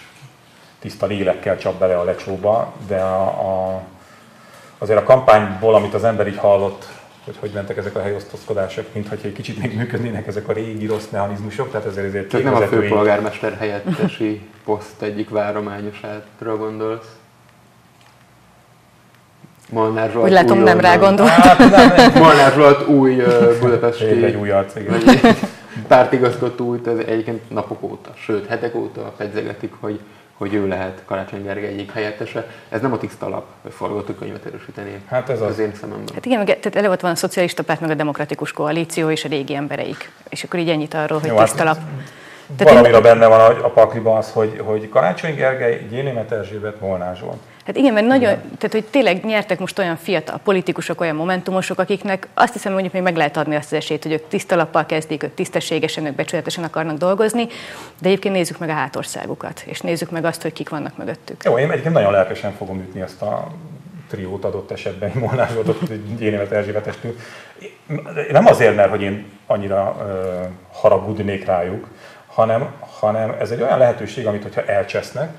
tiszta 0.79 1.05
lélekkel 1.05 1.57
csap 1.57 1.79
bele 1.79 1.97
a 1.97 2.03
lecsóba, 2.03 2.73
de 2.87 3.01
a, 3.01 3.21
a, 3.23 3.81
azért 4.77 4.99
a 4.99 5.03
kampányból, 5.03 5.75
amit 5.75 5.93
az 5.93 6.03
ember 6.03 6.27
így 6.27 6.37
hallott, 6.37 6.87
hogy 7.25 7.37
hogy 7.39 7.51
mentek 7.53 7.77
ezek 7.77 7.95
a 7.95 8.01
helyosztozkodások, 8.01 8.85
mint 8.93 9.07
hogy 9.07 9.19
egy 9.23 9.33
kicsit 9.33 9.61
még 9.61 9.75
működnének 9.75 10.27
ezek 10.27 10.47
a 10.47 10.53
régi 10.53 10.85
rossz 10.85 11.07
mechanizmusok, 11.11 11.71
tehát 11.71 11.87
ezért 11.87 12.07
ezért 12.07 12.29
Csak 12.29 12.43
nem 12.43 12.55
a 12.55 12.61
főpolgármester 12.61 13.57
helyettesi 13.57 14.41
poszt 14.65 15.01
egyik 15.01 15.29
várományosátra 15.29 16.57
gondolsz? 16.57 17.15
Molnár 19.69 20.11
Zsolt 20.11 20.25
Úgy 20.25 20.31
látom, 20.31 20.59
nem 20.59 20.79
rá 20.79 20.95
gondol. 20.95 21.25
Hát, 21.25 22.13
Molnár 22.13 22.53
Zsolt 22.53 22.87
új 22.87 23.21
uh, 23.21 23.59
budapesti 23.59 24.23
egy 24.23 24.35
új 24.35 24.51
arc, 24.51 24.75
igen. 24.75 25.01
pártigazgatót, 25.87 26.87
ez 26.87 26.97
egyébként 26.97 27.49
napok 27.49 27.83
óta, 27.83 28.13
sőt 28.15 28.47
hetek 28.47 28.75
óta 28.75 29.13
pedzegetik, 29.17 29.73
hogy 29.79 29.99
hogy 30.37 30.53
ő 30.53 30.67
lehet 30.67 31.01
Karácsony 31.05 31.43
Gergely 31.43 31.69
egyik 31.69 31.91
helyettese. 31.91 32.47
Ez 32.69 32.81
nem 32.81 32.93
a 32.93 32.97
tiszta 32.97 33.25
alap 33.25 33.45
forgatókönyvet 33.69 34.45
erősíteni 34.45 35.01
hát 35.07 35.29
ez 35.29 35.41
az, 35.41 35.49
az 35.49 35.59
én 35.59 35.73
szememben. 35.79 36.13
Hát 36.13 36.25
igen, 36.25 36.45
tehát 36.45 36.75
eleve 36.75 36.97
van 37.01 37.11
a 37.11 37.15
szocialista 37.15 37.63
párt, 37.63 37.79
meg 37.79 37.89
a 37.89 37.93
demokratikus 37.93 38.51
koalíció 38.51 39.09
és 39.09 39.25
a 39.25 39.27
régi 39.27 39.55
embereik. 39.55 40.11
És 40.29 40.43
akkor 40.43 40.59
így 40.59 40.69
ennyit 40.69 40.93
arról, 40.93 41.19
hogy 41.19 41.29
Jó, 41.29 41.37
tiszta 41.37 41.57
hát, 41.57 41.65
alap. 41.65 41.77
Tehát 42.57 42.73
valamire 42.73 42.97
én... 42.97 43.03
benne 43.03 43.27
van 43.27 43.39
a, 43.39 43.65
a 43.65 43.69
pakliban 43.69 44.17
az, 44.17 44.31
hogy, 44.31 44.61
hogy 44.63 44.89
Karácsony 44.89 45.35
Gergely, 45.35 45.87
Gyénémet 45.89 46.31
Erzsébet, 46.31 46.79
Molnár 46.79 47.15
Zsolt. 47.15 47.39
Hát 47.65 47.75
igen, 47.75 47.93
mert 47.93 48.05
nagyon, 48.05 48.33
tehát 48.33 48.71
hogy 48.71 48.85
tényleg 48.85 49.23
nyertek 49.23 49.59
most 49.59 49.79
olyan 49.79 49.95
fiatal 49.95 50.39
politikusok, 50.43 51.01
olyan 51.01 51.15
momentumosok, 51.15 51.79
akiknek 51.79 52.27
azt 52.33 52.53
hiszem, 52.53 52.73
hogy 52.73 52.89
még 52.93 53.01
meg 53.01 53.15
lehet 53.15 53.37
adni 53.37 53.55
azt 53.55 53.71
az 53.71 53.77
esélyt, 53.77 54.03
hogy 54.03 54.11
ők 54.11 54.27
tiszta 54.27 54.55
lappal 54.55 54.85
kezdik, 54.85 55.23
ők 55.23 55.33
tisztességesen, 55.33 56.05
ők 56.05 56.15
becsületesen 56.15 56.63
akarnak 56.63 56.97
dolgozni, 56.97 57.47
de 58.01 58.07
egyébként 58.07 58.35
nézzük 58.35 58.57
meg 58.57 58.69
a 58.69 58.73
hátországukat, 58.73 59.63
és 59.65 59.81
nézzük 59.81 60.11
meg 60.11 60.25
azt, 60.25 60.41
hogy 60.41 60.53
kik 60.53 60.69
vannak 60.69 60.97
mögöttük. 60.97 61.43
Jó, 61.43 61.57
én 61.57 61.71
egyébként 61.71 61.93
nagyon 61.93 62.11
lelkesen 62.11 62.51
fogom 62.51 62.79
ütni 62.79 63.01
ezt 63.01 63.21
a 63.21 63.51
triót 64.09 64.45
adott 64.45 64.71
esetben, 64.71 65.11
Molnár 65.13 65.49
Zsoltot, 65.53 66.15
Gyénémet 66.17 66.51
Erzsébetestől. 66.51 67.15
Nem 68.31 68.45
azért, 68.45 68.75
mert 68.75 68.89
hogy 68.89 69.01
én 69.01 69.31
annyira 69.47 69.95
uh, 69.99 70.47
haragudnék 70.71 71.45
rájuk, 71.45 71.87
hanem, 72.27 72.71
hanem 72.99 73.35
ez 73.39 73.51
egy 73.51 73.61
olyan 73.61 73.77
lehetőség, 73.77 74.27
amit 74.27 74.43
hogyha 74.43 74.65
elcsesznek, 74.65 75.29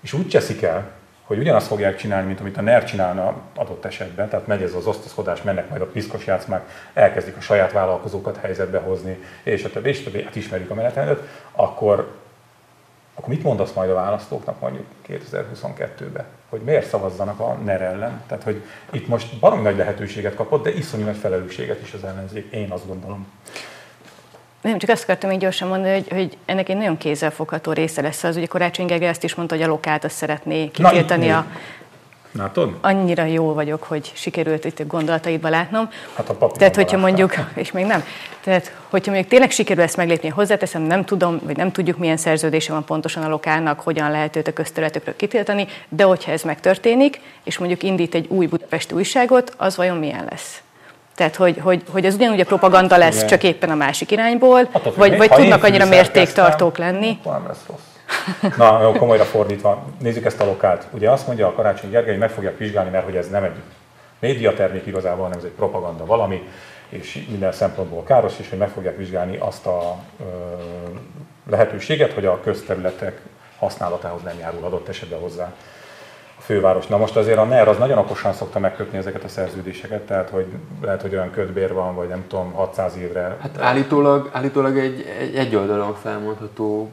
és 0.00 0.12
úgy 0.12 0.28
cseszik 0.28 0.62
el, 0.62 0.90
hogy 1.24 1.38
ugyanazt 1.38 1.66
fogják 1.66 1.96
csinálni, 1.96 2.26
mint 2.26 2.40
amit 2.40 2.56
a 2.56 2.60
NER 2.60 2.84
csinálna 2.84 3.34
adott 3.56 3.84
esetben, 3.84 4.28
tehát 4.28 4.46
megy 4.46 4.62
ez 4.62 4.74
az 4.74 4.86
osztozkodás, 4.86 5.42
mennek 5.42 5.68
majd 5.68 5.82
a 5.82 5.86
piszkos 5.86 6.26
játszmák, 6.26 6.90
elkezdik 6.94 7.36
a 7.36 7.40
saját 7.40 7.72
vállalkozókat 7.72 8.36
helyzetbe 8.36 8.78
hozni, 8.78 9.18
és 9.42 9.64
a 9.64 9.70
többi, 9.70 9.88
és 9.88 10.00
a 10.00 10.02
többi, 10.04 10.22
hát 10.22 10.36
ismerjük 10.36 10.70
a 10.70 10.74
menetrendet, 10.74 11.20
akkor, 11.52 12.14
akkor 13.14 13.28
mit 13.28 13.42
mondasz 13.42 13.72
majd 13.72 13.90
a 13.90 13.94
választóknak 13.94 14.60
mondjuk 14.60 14.86
2022-ben? 15.08 16.24
Hogy 16.48 16.60
miért 16.60 16.88
szavazzanak 16.88 17.40
a 17.40 17.52
NER 17.52 17.82
ellen? 17.82 18.22
Tehát, 18.26 18.44
hogy 18.44 18.62
itt 18.90 19.08
most 19.08 19.38
baromi 19.38 19.62
nagy 19.62 19.76
lehetőséget 19.76 20.34
kapott, 20.34 20.64
de 20.64 20.74
iszonyú 20.74 21.04
nagy 21.04 21.16
felelősséget 21.16 21.82
is 21.82 21.92
az 21.92 22.04
ellenzék, 22.04 22.52
én 22.52 22.70
azt 22.70 22.86
gondolom. 22.86 23.26
Nem, 24.64 24.78
csak 24.78 24.90
azt 24.90 25.02
akartam 25.02 25.30
még 25.30 25.38
gyorsan 25.38 25.68
mondani, 25.68 25.92
hogy, 25.92 26.08
hogy 26.08 26.36
ennek 26.44 26.68
egy 26.68 26.76
nagyon 26.76 26.96
kézzelfogható 26.96 27.72
része 27.72 28.02
lesz 28.02 28.24
az. 28.24 28.36
Ugye 28.36 28.46
Karácsony 28.46 28.86
Gergely 28.86 29.08
azt 29.08 29.24
is 29.24 29.34
mondta, 29.34 29.54
hogy 29.54 29.64
a 29.64 29.68
lokált 29.68 30.04
azt 30.04 30.16
szeretné 30.16 30.68
kitiltani 30.68 31.30
a... 31.30 31.46
Látod? 32.38 32.76
Annyira 32.80 33.24
jó 33.24 33.52
vagyok, 33.52 33.82
hogy 33.82 34.12
sikerült 34.14 34.64
itt 34.64 34.78
a 34.78 34.86
gondolataidba 34.86 35.48
látnom. 35.48 35.90
Hát 36.14 36.28
a 36.28 36.46
Tehát, 36.46 36.74
hogyha 36.74 36.96
mondjuk, 36.96 37.34
és 37.54 37.72
még 37.72 37.84
nem, 37.84 38.04
tehát, 38.40 38.74
hogyha 38.88 39.10
mondjuk 39.10 39.30
tényleg 39.30 39.50
sikerül 39.50 39.82
ezt 39.82 39.96
meglépni, 39.96 40.28
hozzáteszem, 40.28 40.82
nem 40.82 41.04
tudom, 41.04 41.40
vagy 41.42 41.56
nem 41.56 41.72
tudjuk, 41.72 41.98
milyen 41.98 42.16
szerződése 42.16 42.72
van 42.72 42.84
pontosan 42.84 43.22
a 43.22 43.28
lokálnak, 43.28 43.80
hogyan 43.80 44.10
lehet 44.10 44.36
őt 44.36 44.48
a 44.48 44.52
közterületekről 44.52 45.16
kitiltani, 45.16 45.66
de 45.88 46.04
hogyha 46.04 46.32
ez 46.32 46.42
megtörténik, 46.42 47.20
és 47.42 47.58
mondjuk 47.58 47.82
indít 47.82 48.14
egy 48.14 48.26
új 48.28 48.46
budapesti 48.46 48.94
újságot, 48.94 49.54
az 49.56 49.76
vajon 49.76 49.96
milyen 49.96 50.26
lesz? 50.30 50.62
Tehát, 51.14 51.36
hogy, 51.36 51.58
hogy, 51.62 51.82
hogy 51.90 52.04
ez 52.04 52.14
ugyanúgy 52.14 52.40
a 52.40 52.44
propaganda 52.44 52.96
lesz, 52.96 53.16
Igen. 53.16 53.26
csak 53.26 53.42
éppen 53.42 53.70
a 53.70 53.74
másik 53.74 54.10
irányból, 54.10 54.68
Attól 54.72 54.92
vagy, 54.96 55.16
vagy 55.16 55.30
tudnak 55.30 55.64
annyira 55.64 55.86
mértéktartók 55.86 56.78
lenni. 56.78 57.18
Nem 57.24 57.46
lesz 57.46 57.64
rossz. 57.68 58.56
Na, 58.56 58.92
komolyra 58.92 59.24
fordítva, 59.24 59.84
nézzük 60.00 60.24
ezt 60.24 60.40
a 60.40 60.44
lokált. 60.44 60.86
Ugye 60.90 61.10
azt 61.10 61.26
mondja 61.26 61.46
a 61.46 61.52
Karácsony 61.52 61.90
Gergely, 61.90 62.10
hogy 62.10 62.20
meg 62.20 62.30
fogják 62.30 62.58
vizsgálni, 62.58 62.90
mert 62.90 63.04
hogy 63.04 63.16
ez 63.16 63.28
nem 63.28 63.44
egy 63.44 63.56
médiatermék 64.18 64.86
igazából, 64.86 65.22
hanem 65.22 65.38
ez 65.38 65.44
egy 65.44 65.50
propaganda 65.50 66.06
valami, 66.06 66.48
és 66.88 67.26
minden 67.30 67.52
szempontból 67.52 68.02
káros, 68.02 68.32
és 68.38 68.48
hogy 68.48 68.58
meg 68.58 68.68
fogják 68.68 68.96
vizsgálni 68.96 69.36
azt 69.36 69.66
a 69.66 69.96
ö, 70.20 70.24
lehetőséget, 71.50 72.12
hogy 72.12 72.26
a 72.26 72.40
közterületek 72.40 73.20
használatához 73.58 74.22
nem 74.22 74.38
járul 74.38 74.64
adott 74.64 74.88
esetben 74.88 75.20
hozzá 75.20 75.52
főváros. 76.44 76.86
Na 76.86 76.96
most 76.96 77.16
azért 77.16 77.38
a 77.38 77.44
NER 77.44 77.68
az 77.68 77.78
nagyon 77.78 77.98
okosan 77.98 78.32
szokta 78.32 78.58
megkötni 78.58 78.98
ezeket 78.98 79.24
a 79.24 79.28
szerződéseket, 79.28 80.02
tehát 80.02 80.30
hogy 80.30 80.46
lehet, 80.82 81.02
hogy 81.02 81.14
olyan 81.14 81.30
ködbér 81.30 81.72
van, 81.72 81.94
vagy 81.94 82.08
nem 82.08 82.24
tudom, 82.28 82.52
600 82.52 82.96
évre. 82.96 83.36
Hát 83.40 83.58
állítólag, 83.60 84.30
állítólag 84.32 84.78
egy, 84.78 85.06
egy, 85.20 85.36
egy 85.36 85.56
oldalon 85.56 85.94
felmondható 85.94 86.88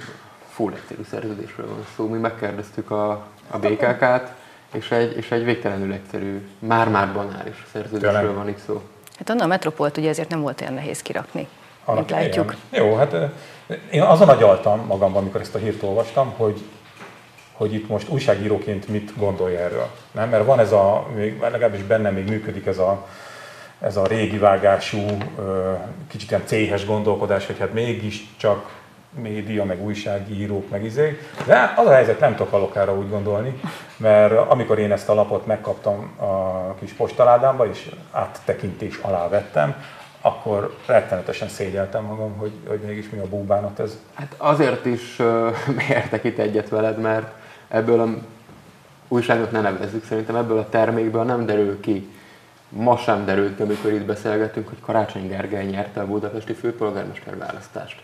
full 0.50 0.74
egyszerű 0.74 1.02
szerződésről 1.10 1.68
van 1.68 1.86
szó. 1.96 2.08
Mi 2.08 2.18
megkérdeztük 2.18 2.92
a, 2.92 3.12
a 3.50 3.58
BKK-t, 3.58 4.32
és 4.74 4.92
egy, 4.92 5.18
és 5.18 5.32
egy 5.32 5.44
végtelenül 5.44 5.94
egyszerű, 5.94 6.48
már-már 6.60 7.14
banális 7.14 7.66
szerződésről 7.72 8.12
Tényleg? 8.12 8.36
van 8.36 8.48
itt 8.48 8.60
szó. 8.66 8.82
Hát 9.18 9.30
onnan 9.30 9.46
a 9.46 9.48
metropolt 9.48 9.98
ugye 9.98 10.10
ezért 10.10 10.30
nem 10.30 10.42
volt 10.42 10.62
olyan 10.62 10.74
nehéz 10.74 11.02
kirakni, 11.02 11.48
Annak 11.86 12.10
mint 12.10 12.20
látjuk. 12.20 12.56
Igen. 12.72 12.86
Jó, 12.86 12.96
hát 12.96 13.16
én 13.92 14.02
azon 14.02 14.30
agyaltam 14.30 14.86
magamban, 14.86 15.22
amikor 15.22 15.42
ezt 15.42 15.56
a 15.56 15.58
hírt 15.58 15.84
olvastam, 15.84 16.34
hogy 16.38 16.62
hogy 17.62 17.74
itt 17.74 17.88
most 17.88 18.10
újságíróként 18.10 18.88
mit 18.88 19.14
gondolja 19.18 19.60
erről. 19.60 19.88
Nem? 20.12 20.30
Mert 20.30 20.46
van 20.46 20.60
ez 20.60 20.72
a, 20.72 21.08
még, 21.16 21.40
legalábbis 21.42 21.84
bennem 21.84 22.14
még 22.14 22.30
működik 22.30 22.66
ez 22.66 22.78
a, 22.78 23.08
ez 23.80 23.98
a 23.98 24.06
régi 24.06 24.38
vágású, 24.38 25.06
kicsit 26.08 26.30
ilyen 26.30 26.46
céhes 26.46 26.86
gondolkodás, 26.86 27.46
hogy 27.46 27.60
hát 27.60 27.74
mégiscsak 27.74 28.80
média, 29.22 29.64
meg 29.64 29.84
újságírók, 29.84 30.70
meg 30.70 30.84
izé. 30.84 31.20
De 31.46 31.74
az 31.78 31.86
a 31.86 31.92
helyzet, 31.92 32.20
nem 32.20 32.36
tudok 32.36 32.54
alokára 32.54 32.96
úgy 32.96 33.10
gondolni, 33.10 33.60
mert 33.98 34.34
amikor 34.34 34.80
én 34.80 34.92
ezt 34.92 35.10
a 35.10 35.14
lapot 35.14 35.46
megkaptam 35.46 36.12
a 36.18 36.76
kis 36.80 36.92
postaládámba, 36.92 37.70
és 37.70 37.90
áttekintés 38.12 38.98
alá 39.02 39.28
vettem, 39.28 39.76
akkor 40.22 40.76
rettenetesen 40.86 41.48
szégyeltem 41.48 42.04
magam, 42.04 42.38
hogy, 42.38 42.52
hogy 42.68 42.80
mégis 42.80 43.10
mi 43.10 43.20
a 43.20 43.28
búbánat 43.28 43.80
ez. 43.80 43.98
Hát 44.14 44.36
azért 44.38 44.86
is 44.86 45.20
uh, 45.20 45.56
értek 45.90 46.24
itt 46.24 46.38
egyet 46.38 46.70
veled, 46.70 47.02
mert 47.02 47.40
ebből 47.72 48.00
a 48.00 48.08
újságot 49.08 49.52
ne 49.52 49.62
nevezzük, 49.62 50.06
szerintem 50.06 50.36
ebből 50.36 50.58
a 50.58 50.70
termékből 50.70 51.24
nem 51.24 51.46
derül 51.46 51.80
ki, 51.80 52.10
ma 52.70 52.98
sem 52.98 53.26
derült 53.26 53.56
ki, 53.56 53.62
amikor 53.62 53.92
itt 53.92 54.06
beszélgetünk, 54.06 54.68
hogy 54.68 54.80
Karácsony 54.82 55.28
Gergely 55.28 55.66
nyerte 55.66 56.02
a 56.02 56.06
budapesti 56.06 56.54
főpolgármester 56.54 57.38
választást. 57.38 58.02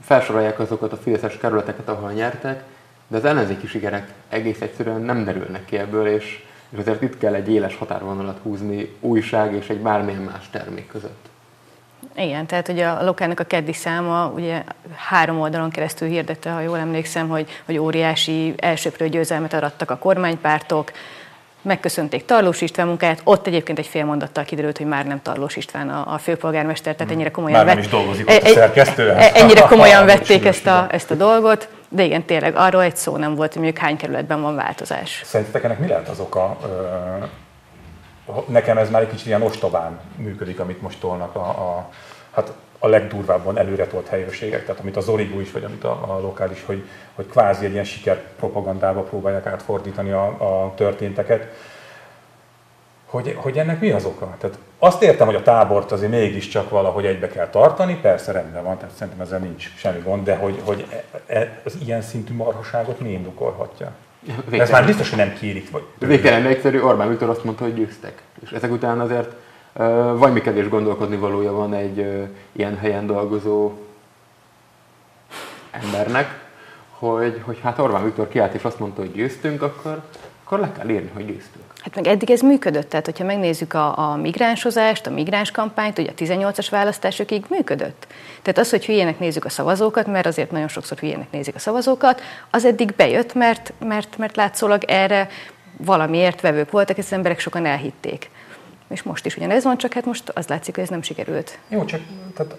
Felsorolják 0.00 0.58
azokat 0.58 0.92
a 0.92 0.96
fideszes 0.96 1.36
kerületeket, 1.36 1.88
ahol 1.88 2.12
nyertek, 2.12 2.62
de 3.08 3.16
az 3.16 3.24
ellenzéki 3.24 3.66
sikerek 3.66 4.12
egész 4.28 4.60
egyszerűen 4.60 5.00
nem 5.00 5.24
derülnek 5.24 5.64
ki 5.64 5.76
ebből, 5.78 6.06
és, 6.06 6.44
és 6.68 6.78
azért 6.78 7.02
itt 7.02 7.18
kell 7.18 7.34
egy 7.34 7.48
éles 7.48 7.76
határvonalat 7.76 8.38
húzni 8.42 8.94
újság 9.00 9.54
és 9.54 9.68
egy 9.68 9.80
bármilyen 9.80 10.22
más 10.22 10.50
termék 10.50 10.86
között. 10.86 11.28
Igen, 12.16 12.46
tehát 12.46 12.68
ugye 12.68 12.86
a 12.86 13.04
Lokának 13.04 13.40
a 13.40 13.44
keddi 13.44 13.72
száma 13.72 14.32
ugye 14.34 14.62
három 14.96 15.40
oldalon 15.40 15.70
keresztül 15.70 16.08
hirdette, 16.08 16.50
ha 16.50 16.60
jól 16.60 16.78
emlékszem, 16.78 17.28
hogy, 17.28 17.48
hogy 17.64 17.78
óriási 17.78 18.54
elsőprő 18.56 19.08
győzelmet 19.08 19.52
arattak 19.52 19.90
a 19.90 19.96
kormánypártok, 19.96 20.90
megköszönték 21.64 22.24
Tarlós 22.24 22.60
István 22.60 22.86
munkáját, 22.86 23.20
ott 23.24 23.46
egyébként 23.46 23.78
egy 23.78 23.86
fél 23.86 24.04
mondattal 24.04 24.44
kiderült, 24.44 24.76
hogy 24.76 24.86
már 24.86 25.06
nem 25.06 25.22
Tarlós 25.22 25.56
István 25.56 25.88
a, 25.88 26.12
a 26.12 26.18
főpolgármester, 26.18 26.94
tehát 26.94 27.12
ennyire 27.12 27.30
komolyan 27.30 27.56
már 27.56 27.66
nem 27.66 27.74
vett, 27.74 27.84
is 27.84 27.90
dolgozik 27.90 28.28
ott 28.28 28.42
a 28.42 28.48
szerkesztő. 28.48 29.10
E- 29.10 29.30
ennyire 29.34 29.60
komolyan 29.72 30.06
vették 30.06 30.44
ezt 30.44 30.66
a, 30.66 30.86
ezt 30.90 31.10
a 31.10 31.14
dolgot, 31.14 31.68
de 31.88 32.02
igen, 32.02 32.24
tényleg 32.24 32.56
arról 32.56 32.82
egy 32.82 32.96
szó 32.96 33.16
nem 33.16 33.34
volt, 33.34 33.52
hogy 33.52 33.62
mondjuk 33.62 33.84
hány 33.84 33.96
kerületben 33.96 34.42
van 34.42 34.54
változás. 34.54 35.22
Szerintetek 35.24 35.64
ennek 35.64 35.78
mi 35.78 35.86
lehet 35.86 36.08
az 36.08 36.20
oka? 36.20 36.56
Nekem 38.46 38.78
ez 38.78 38.90
már 38.90 39.02
egy 39.02 39.10
kicsit 39.10 39.26
ilyen 39.26 39.42
ostobán 39.42 40.00
működik, 40.16 40.60
amit 40.60 40.82
most 40.82 41.00
tolnak 41.00 41.34
a, 41.34 41.48
a, 41.48 41.88
hát 42.30 42.52
a 42.78 42.88
legdurvábban 42.88 43.58
előre 43.58 43.86
tolt 43.86 44.08
helyőrségek, 44.08 44.64
tehát 44.64 44.80
amit 44.80 44.96
az 44.96 45.08
Origo 45.08 45.40
is, 45.40 45.52
vagy 45.52 45.64
amit 45.64 45.84
a, 45.84 46.14
a 46.14 46.20
lokális, 46.20 46.64
hogy, 46.64 46.88
hogy 47.14 47.26
kvázi 47.26 47.64
egy 47.64 47.72
ilyen 47.72 47.84
sikerpropagandába 47.84 49.02
próbálják 49.02 49.46
átfordítani 49.46 50.10
a, 50.10 50.24
a 50.26 50.74
történteket. 50.74 51.46
Hogy, 53.06 53.36
hogy 53.36 53.58
ennek 53.58 53.80
mi 53.80 53.90
az 53.90 54.04
oka? 54.04 54.36
Tehát 54.38 54.58
azt 54.78 55.02
értem, 55.02 55.26
hogy 55.26 55.34
a 55.34 55.42
tábort 55.42 55.92
azért 55.92 56.10
mégiscsak 56.10 56.70
valahogy 56.70 57.06
egybe 57.06 57.28
kell 57.28 57.48
tartani, 57.48 57.94
persze 57.96 58.32
rendben 58.32 58.64
van, 58.64 58.78
tehát 58.78 58.94
szerintem 58.94 59.22
ezzel 59.22 59.38
nincs 59.38 59.76
semmi 59.76 60.00
gond, 60.00 60.24
de 60.24 60.36
hogy, 60.36 60.60
hogy 60.64 60.86
e, 61.26 61.38
e, 61.38 61.60
az 61.64 61.76
ilyen 61.84 62.02
szintű 62.02 62.34
marhaságot 62.34 63.00
mi 63.00 63.10
indokolhatja? 63.10 63.92
Végtelen. 64.24 64.60
Ez 64.60 64.70
már 64.70 64.86
biztos, 64.86 65.08
hogy 65.08 65.18
nem 65.18 65.34
kérik. 65.38 65.70
Vagy... 65.70 65.82
Végtelen 65.98 66.46
egyszerű, 66.46 66.80
Orbán 66.80 67.08
Viktor 67.08 67.28
azt 67.28 67.44
mondta, 67.44 67.64
hogy 67.64 67.74
győztek. 67.74 68.22
És 68.42 68.50
ezek 68.50 68.72
után 68.72 69.00
azért 69.00 69.34
vagy 70.16 70.32
mi 70.32 70.40
kevés 70.40 70.68
gondolkodni 70.68 71.16
valója 71.16 71.52
van 71.52 71.74
egy 71.74 72.28
ilyen 72.52 72.78
helyen 72.78 73.06
dolgozó 73.06 73.72
embernek, 75.70 76.42
hogy, 76.90 77.40
hogy 77.44 77.60
hát 77.62 77.78
Orbán 77.78 78.04
Viktor 78.04 78.28
kiállt 78.28 78.54
és 78.54 78.62
azt 78.62 78.78
mondta, 78.78 79.00
hogy 79.00 79.12
győztünk, 79.12 79.62
akkor, 79.62 80.02
akkor 80.44 80.58
le 80.58 80.72
kell 80.72 80.88
írni, 80.88 81.10
hogy 81.14 81.26
győztünk. 81.26 81.64
Hát 81.84 81.94
meg 81.94 82.06
eddig 82.06 82.30
ez 82.30 82.40
működött, 82.40 82.88
tehát 82.88 83.04
hogyha 83.04 83.24
megnézzük 83.24 83.74
a, 83.74 83.98
a 83.98 84.16
migránsozást, 84.16 85.06
a 85.06 85.10
migráns 85.10 85.50
kampányt, 85.50 85.98
ugye 85.98 86.10
a 86.10 86.14
18-as 86.14 86.66
választásokig 86.70 87.44
működött. 87.48 88.06
Tehát 88.42 88.58
az, 88.58 88.70
hogy 88.70 88.86
hülyének 88.86 89.18
nézzük 89.18 89.44
a 89.44 89.48
szavazókat, 89.48 90.06
mert 90.06 90.26
azért 90.26 90.50
nagyon 90.50 90.68
sokszor 90.68 90.98
hülyének 90.98 91.30
nézik 91.30 91.54
a 91.54 91.58
szavazókat, 91.58 92.20
az 92.50 92.64
eddig 92.64 92.92
bejött, 92.96 93.34
mert, 93.34 93.72
mert, 93.78 94.16
mert 94.16 94.36
látszólag 94.36 94.84
erre 94.84 95.28
valamiért 95.76 96.40
vevők 96.40 96.70
voltak, 96.70 96.96
és 96.96 97.04
az 97.04 97.12
emberek 97.12 97.38
sokan 97.38 97.66
elhitték. 97.66 98.30
És 98.88 99.02
most 99.02 99.26
is 99.26 99.36
ugyanez 99.36 99.64
van, 99.64 99.78
csak 99.78 99.92
hát 99.92 100.04
most 100.04 100.28
az 100.28 100.46
látszik, 100.46 100.74
hogy 100.74 100.84
ez 100.84 100.90
nem 100.90 101.02
sikerült. 101.02 101.58
Jó, 101.68 101.84
csak 101.84 102.00
tehát, 102.36 102.56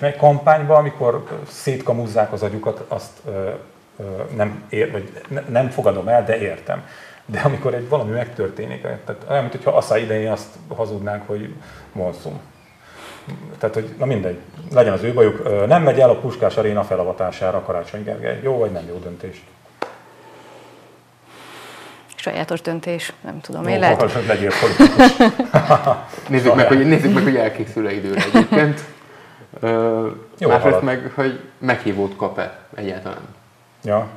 egy 0.00 0.16
kampányban, 0.16 0.76
amikor 0.76 1.40
szétkamúzzák 1.48 2.32
az 2.32 2.42
agyukat, 2.42 2.84
azt 2.88 3.10
ö, 3.26 3.50
ö, 3.98 4.02
nem, 4.36 4.62
ér, 4.68 4.92
vagy 4.92 5.12
nem 5.48 5.70
fogadom 5.70 6.08
el, 6.08 6.24
de 6.24 6.38
értem. 6.38 6.84
De 7.32 7.40
amikor 7.40 7.74
egy 7.74 7.88
valami 7.88 8.10
megtörténik, 8.10 8.80
tehát 8.80 9.16
olyan, 9.28 9.44
mintha 9.44 9.76
Assza 9.76 9.96
idején 9.96 10.30
azt 10.30 10.48
hazudnánk, 10.76 11.26
hogy 11.26 11.54
monszum. 11.92 12.40
Tehát, 13.58 13.74
hogy 13.74 13.94
na 13.98 14.04
mindegy, 14.04 14.38
legyen 14.72 14.92
az 14.92 15.02
ő 15.02 15.12
bajuk. 15.12 15.66
Nem 15.66 15.82
megy 15.82 16.00
el 16.00 16.10
a 16.10 16.18
Puskás 16.18 16.56
Aréna 16.56 16.84
felavatására 16.84 17.60
Karácsony 17.60 18.02
Gergely. 18.02 18.40
Jó 18.42 18.58
vagy 18.58 18.70
nem 18.70 18.86
jó 18.88 18.98
döntés? 18.98 19.44
Sajátos 22.14 22.60
döntés, 22.60 23.12
nem 23.20 23.40
tudom, 23.40 23.68
én 23.68 23.78
lehet. 23.78 24.12
legyél 24.26 24.50
nézzük, 26.28 26.54
meg, 26.54 26.66
hogy, 26.66 26.86
nézzük 26.86 27.14
meg, 27.14 27.22
hogy 27.22 27.36
elkészül-e 27.36 27.92
időre 27.92 28.22
egyébként. 28.32 28.80
Jó, 30.38 30.48
Másrészt 30.48 30.82
meg, 30.82 31.12
hogy 31.14 31.40
meghívót 31.58 32.16
kap-e 32.16 32.58
egyáltalán. 32.74 33.28
Ja, 33.84 34.08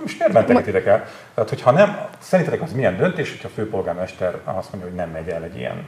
most 0.00 0.18
miért 0.18 0.32
mentek 0.32 0.66
ide 0.66 0.84
el? 0.84 1.04
Tehát, 1.34 1.48
hogyha 1.48 1.70
nem, 1.70 1.98
szerintetek 2.18 2.62
az 2.62 2.72
milyen 2.72 2.96
döntés, 2.96 3.30
hogyha 3.30 3.48
a 3.48 3.50
főpolgármester 3.54 4.38
azt 4.44 4.72
mondja, 4.72 4.90
hogy 4.90 4.98
nem 4.98 5.10
megy 5.10 5.28
el 5.28 5.42
egy 5.42 5.56
ilyen 5.56 5.86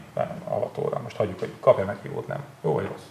avatóra? 0.49 1.01
Most 1.03 1.17
hagyjuk, 1.17 1.39
hogy 1.39 1.53
kapja 1.61 1.85
meghívót, 1.85 2.27
nem. 2.27 2.39
Jó 2.63 2.73
vagy 2.73 2.87
rossz? 2.87 3.07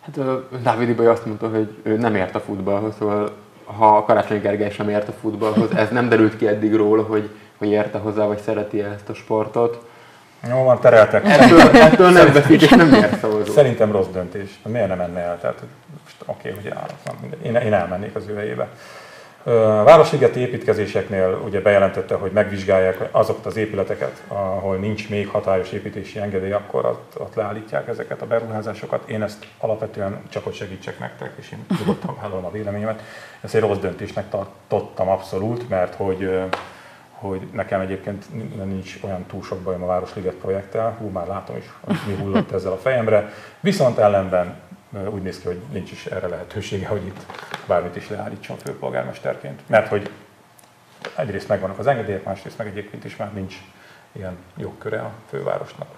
Hát 0.00 0.18
Dávid 0.62 0.88
Ibai 0.88 1.06
azt 1.06 1.26
mondta, 1.26 1.48
hogy 1.48 1.76
ő 1.82 1.96
nem 1.96 2.14
ért 2.14 2.34
a 2.34 2.40
futballhoz, 2.40 2.94
szóval 2.98 3.32
ha 3.64 4.04
Karácsony 4.04 4.40
Gergely 4.40 4.70
sem 4.70 4.88
ért 4.88 5.08
a 5.08 5.12
futballhoz, 5.20 5.70
ez 5.74 5.90
nem 5.90 6.08
derült 6.08 6.36
ki 6.36 6.46
eddig 6.46 6.74
róla, 6.74 7.02
hogy, 7.02 7.30
hogy 7.56 7.68
érte 7.68 7.98
hozzá, 7.98 8.26
vagy 8.26 8.38
szereti 8.38 8.80
-e 8.80 8.86
ezt 8.86 9.08
a 9.08 9.14
sportot. 9.14 9.84
Jó 10.48 10.62
van, 10.62 10.80
tereltek. 10.80 11.24
Ettől, 11.24 11.60
ettől 11.60 12.10
nem 12.10 12.32
veszik, 12.32 12.62
és 12.62 12.68
nem 12.68 12.94
ért 12.94 13.18
szavazó. 13.18 13.52
Szerintem 13.52 13.92
rossz 13.92 14.06
döntés. 14.12 14.58
Miért 14.62 14.88
nem 14.88 14.96
menne 14.96 15.20
el? 15.20 15.40
Tehát, 15.40 15.62
most 16.04 16.16
oké, 16.26 16.48
okay, 16.48 16.62
hogy 16.62 16.72
áll, 16.72 16.88
én, 17.42 17.54
én 17.54 17.72
elmennék 17.72 18.14
az 18.14 18.24
ő 18.28 18.34
helyébe. 18.34 18.68
Városligeti 19.84 20.40
építkezéseknél 20.40 21.40
ugye 21.44 21.60
bejelentette, 21.60 22.14
hogy 22.14 22.30
megvizsgálják 22.30 23.08
azokat 23.10 23.46
az 23.46 23.56
épületeket, 23.56 24.22
ahol 24.28 24.76
nincs 24.76 25.08
még 25.08 25.28
hatályos 25.28 25.72
építési 25.72 26.18
engedély, 26.18 26.52
akkor 26.52 26.84
ott, 26.86 27.14
ott 27.18 27.34
leállítják 27.34 27.88
ezeket 27.88 28.22
a 28.22 28.26
beruházásokat. 28.26 29.08
Én 29.08 29.22
ezt 29.22 29.46
alapvetően 29.58 30.22
csak 30.28 30.44
hogy 30.44 30.54
segítsek 30.54 30.98
nektek, 30.98 31.32
és 31.38 31.52
én 31.52 31.66
nyugodtan 31.78 32.16
vállalom 32.20 32.44
a 32.44 32.50
véleményemet. 32.50 33.02
Ezt 33.40 33.54
egy 33.54 33.60
rossz 33.60 33.78
döntésnek 33.78 34.28
tartottam 34.30 35.08
abszolút, 35.08 35.68
mert 35.68 35.94
hogy 35.94 36.40
hogy 37.12 37.40
nekem 37.52 37.80
egyébként 37.80 38.24
nincs 38.64 38.98
olyan 39.00 39.24
túl 39.26 39.42
sok 39.42 39.58
bajom 39.58 39.82
a 39.82 39.86
Városliget 39.86 40.34
projekttel, 40.34 40.96
hú, 40.98 41.08
már 41.08 41.26
látom 41.26 41.56
is, 41.56 41.64
mi 42.06 42.14
hullott 42.14 42.52
ezzel 42.52 42.72
a 42.72 42.76
fejemre, 42.76 43.32
viszont 43.60 43.98
ellenben 43.98 44.54
úgy 44.90 45.22
néz 45.22 45.38
ki, 45.40 45.46
hogy 45.46 45.60
nincs 45.72 45.92
is 45.92 46.06
erre 46.06 46.26
lehetősége, 46.26 46.86
hogy 46.86 47.06
itt 47.06 47.26
bármit 47.66 47.96
is 47.96 48.08
leállítson 48.08 48.56
főpolgármesterként. 48.56 49.60
Mert 49.66 49.88
hogy 49.88 50.10
egyrészt 51.16 51.48
megvannak 51.48 51.78
az 51.78 51.86
engedélyek, 51.86 52.24
másrészt 52.24 52.58
meg 52.58 52.66
egyébként 52.66 53.04
is 53.04 53.16
már 53.16 53.32
nincs 53.32 53.56
ilyen 54.12 54.36
jogköre 54.56 55.00
a 55.00 55.12
fővárosnak. 55.28 55.88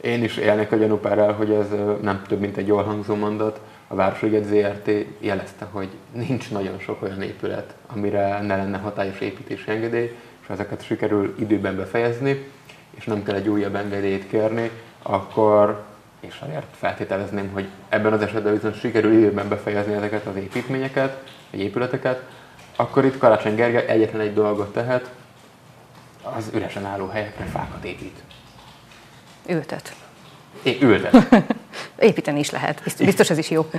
Én 0.00 0.24
is 0.24 0.36
élnék 0.36 0.72
a 0.72 0.76
gyanúpárral, 0.76 1.32
hogy 1.32 1.50
ez 1.50 1.68
nem 2.00 2.22
több, 2.28 2.40
mint 2.40 2.56
egy 2.56 2.66
jól 2.66 2.82
hangzó 2.82 3.14
mondat. 3.14 3.60
A 3.86 3.94
Városliget 3.94 4.44
ZRT 4.44 4.90
jelezte, 5.18 5.66
hogy 5.70 5.88
nincs 6.12 6.50
nagyon 6.50 6.78
sok 6.78 7.02
olyan 7.02 7.22
épület, 7.22 7.74
amire 7.86 8.40
ne 8.40 8.56
lenne 8.56 8.78
hatályos 8.78 9.20
építési 9.20 9.70
engedély, 9.70 10.16
és 10.42 10.48
ezeket 10.48 10.84
sikerül 10.84 11.34
időben 11.38 11.76
befejezni, 11.76 12.50
és 12.90 13.04
nem 13.04 13.22
kell 13.22 13.34
egy 13.34 13.48
újabb 13.48 13.74
engedélyt 13.74 14.28
kérni, 14.28 14.70
akkor 15.02 15.84
és 16.20 16.38
azért 16.48 16.66
feltételezném, 16.76 17.50
hogy 17.52 17.68
ebben 17.88 18.12
az 18.12 18.22
esetben 18.22 18.52
viszont 18.52 18.78
sikerül 18.78 19.12
időben 19.12 19.48
befejezni 19.48 19.94
ezeket 19.94 20.26
az 20.26 20.36
építményeket, 20.36 21.22
vagy 21.50 21.60
épületeket, 21.60 22.22
akkor 22.76 23.04
itt 23.04 23.18
Karácsony 23.18 23.54
Gergely 23.54 23.86
egyetlen 23.86 24.20
egy 24.20 24.34
dolgot 24.34 24.72
tehet, 24.72 25.10
az 26.22 26.50
üresen 26.54 26.84
álló 26.84 27.06
helyekre 27.06 27.44
fákat 27.44 27.84
épít. 27.84 28.18
Ültet. 29.48 29.94
É, 30.62 30.78
ültet. 30.80 31.44
Építeni 31.98 32.38
is 32.38 32.50
lehet, 32.50 32.82
biztos, 32.98 33.30
ez 33.30 33.38
is 33.38 33.50
jó. 33.50 33.70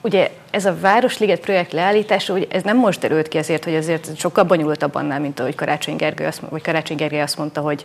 Ugye 0.00 0.30
ez 0.50 0.66
a 0.66 0.78
Városliget 0.80 1.40
projekt 1.40 1.72
leállítása, 1.72 2.32
ugye 2.32 2.46
ez 2.50 2.62
nem 2.62 2.76
most 2.76 3.00
derült 3.00 3.28
ki 3.28 3.38
azért, 3.38 3.64
hogy 3.64 3.74
azért 3.74 4.16
sokkal 4.16 4.44
bonyolultabb 4.44 4.94
annál, 4.94 5.20
mint 5.20 5.40
ahogy 5.40 5.54
Karácsony 5.54 5.96
Gergely 5.96 6.26
azt, 6.26 6.40
vagy 6.48 6.62
Karácsony 6.62 6.96
Gergely 6.96 7.20
azt 7.20 7.38
mondta, 7.38 7.60
hogy 7.60 7.84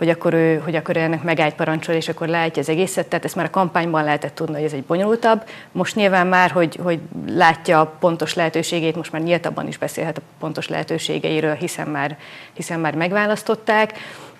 hogy 0.00 0.08
akkor 0.08 0.34
ő, 0.34 0.60
hogy 0.64 0.74
akkor 0.74 0.96
ennek 0.96 1.22
megállt 1.22 1.54
parancsol, 1.54 1.94
és 1.94 2.08
akkor 2.08 2.28
látja 2.28 2.62
az 2.62 2.68
egészet. 2.68 3.06
Tehát 3.06 3.24
ezt 3.24 3.34
már 3.34 3.44
a 3.44 3.50
kampányban 3.50 4.04
lehetett 4.04 4.34
tudni, 4.34 4.54
hogy 4.54 4.64
ez 4.64 4.72
egy 4.72 4.84
bonyolultabb. 4.84 5.42
Most 5.72 5.94
nyilván 5.94 6.26
már, 6.26 6.50
hogy, 6.50 6.78
hogy 6.82 6.98
látja 7.26 7.80
a 7.80 7.86
pontos 7.86 8.34
lehetőségét, 8.34 8.96
most 8.96 9.12
már 9.12 9.22
nyíltabban 9.22 9.66
is 9.66 9.78
beszélhet 9.78 10.18
a 10.18 10.20
pontos 10.38 10.68
lehetőségeiről, 10.68 11.54
hiszen 11.54 11.88
már, 11.88 12.16
hiszen 12.52 12.80
már 12.80 12.94
megválasztották. 12.94 13.92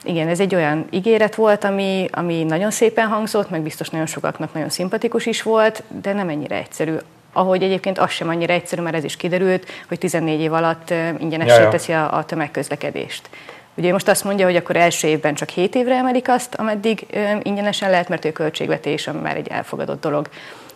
Igen, 0.05 0.29
ez 0.29 0.41
egy 0.41 0.55
olyan 0.55 0.87
ígéret 0.91 1.35
volt, 1.35 1.65
ami, 1.65 2.09
ami 2.13 2.43
nagyon 2.43 2.71
szépen 2.71 3.07
hangzott, 3.07 3.51
meg 3.51 3.61
biztos 3.61 3.89
nagyon 3.89 4.07
sokaknak 4.07 4.53
nagyon 4.55 4.69
szimpatikus 4.69 5.27
is 5.27 5.43
volt, 5.43 5.83
de 6.03 6.13
nem 6.13 6.29
ennyire 6.29 6.57
egyszerű. 6.57 6.95
Ahogy 7.33 7.63
egyébként 7.63 7.99
az 7.99 8.11
sem 8.11 8.29
annyira 8.29 8.53
egyszerű, 8.53 8.83
mert 8.83 8.97
ez 8.97 9.05
is 9.05 9.17
kiderült, 9.17 9.67
hogy 9.89 9.99
14 9.99 10.41
év 10.41 10.53
alatt 10.53 10.95
ingyenessé 11.19 11.69
teszi 11.71 11.93
a, 11.93 12.17
a 12.17 12.25
tömegközlekedést. 12.25 13.29
Ugye 13.75 13.93
most 13.93 14.09
azt 14.09 14.25
mondja, 14.25 14.47
hogy 14.47 14.57
akkor 14.57 14.77
első 14.77 15.09
évben 15.09 15.35
csak 15.35 15.49
7 15.49 15.75
évre 15.75 15.95
emelik 15.95 16.29
azt, 16.29 16.55
ameddig 16.55 17.07
ingyenesen 17.43 17.91
lehet, 17.91 18.09
mert 18.09 18.25
ő 18.25 18.33
költségvetés, 18.33 19.07
ami 19.07 19.21
már 19.21 19.37
egy 19.37 19.49
elfogadott 19.49 20.01
dolog, 20.01 20.29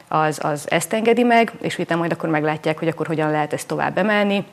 az, 0.09 0.39
az 0.43 0.71
ezt 0.71 0.93
engedi 0.93 1.23
meg, 1.23 1.53
és 1.61 1.79
utána 1.79 2.01
majd 2.01 2.13
akkor 2.13 2.29
meglátják, 2.29 2.79
hogy 2.79 2.89
akkor 2.89 3.07
hogyan 3.07 3.31
lehet 3.31 3.53
ezt 3.53 3.67
tovább 3.67 3.99
emelni. 3.99 4.45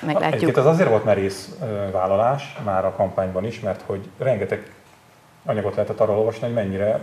Meglátjuk. 0.00 0.32
Egyébként 0.34 0.56
az 0.56 0.66
azért 0.66 0.88
volt 0.88 1.04
merész 1.04 1.48
vállalás 1.92 2.56
már 2.64 2.84
a 2.84 2.92
kampányban 2.92 3.44
is, 3.44 3.60
mert 3.60 3.82
hogy 3.86 4.08
rengeteg 4.18 4.70
anyagot 5.44 5.74
lehetett 5.74 6.00
arról 6.00 6.16
olvasni, 6.16 6.46
hogy 6.46 6.54
mennyire 6.54 7.00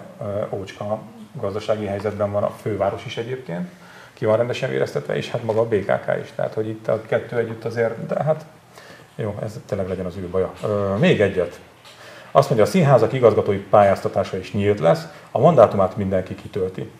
ócska 0.49 0.99
gazdasági 1.33 1.85
helyzetben 1.85 2.31
van 2.31 2.43
a 2.43 2.51
főváros 2.61 3.05
is 3.05 3.17
egyébként, 3.17 3.69
ki 4.13 4.25
van 4.25 4.37
rendesen 4.37 4.69
véreztetve, 4.69 5.15
és 5.15 5.29
hát 5.29 5.43
maga 5.43 5.59
a 5.59 5.67
BKK 5.67 6.21
is. 6.23 6.31
Tehát, 6.35 6.53
hogy 6.53 6.67
itt 6.67 6.87
a 6.87 7.01
kettő 7.01 7.37
együtt 7.37 7.65
azért, 7.65 8.05
de 8.07 8.23
hát 8.23 8.45
jó, 9.21 9.35
ez 9.43 9.59
tényleg 9.65 9.87
legyen 9.87 10.05
az 10.05 10.15
ő 10.15 10.27
baja. 10.27 10.53
Ö, 10.63 10.95
még 10.95 11.21
egyet. 11.21 11.59
Azt 12.31 12.47
mondja, 12.49 12.67
a 12.67 12.69
színházak 12.69 13.13
igazgatói 13.13 13.57
pályáztatása 13.57 14.37
is 14.37 14.53
nyílt 14.53 14.79
lesz, 14.79 15.03
a 15.31 15.39
mandátumát 15.39 15.97
mindenki 15.97 16.35
kitölti. 16.35 16.91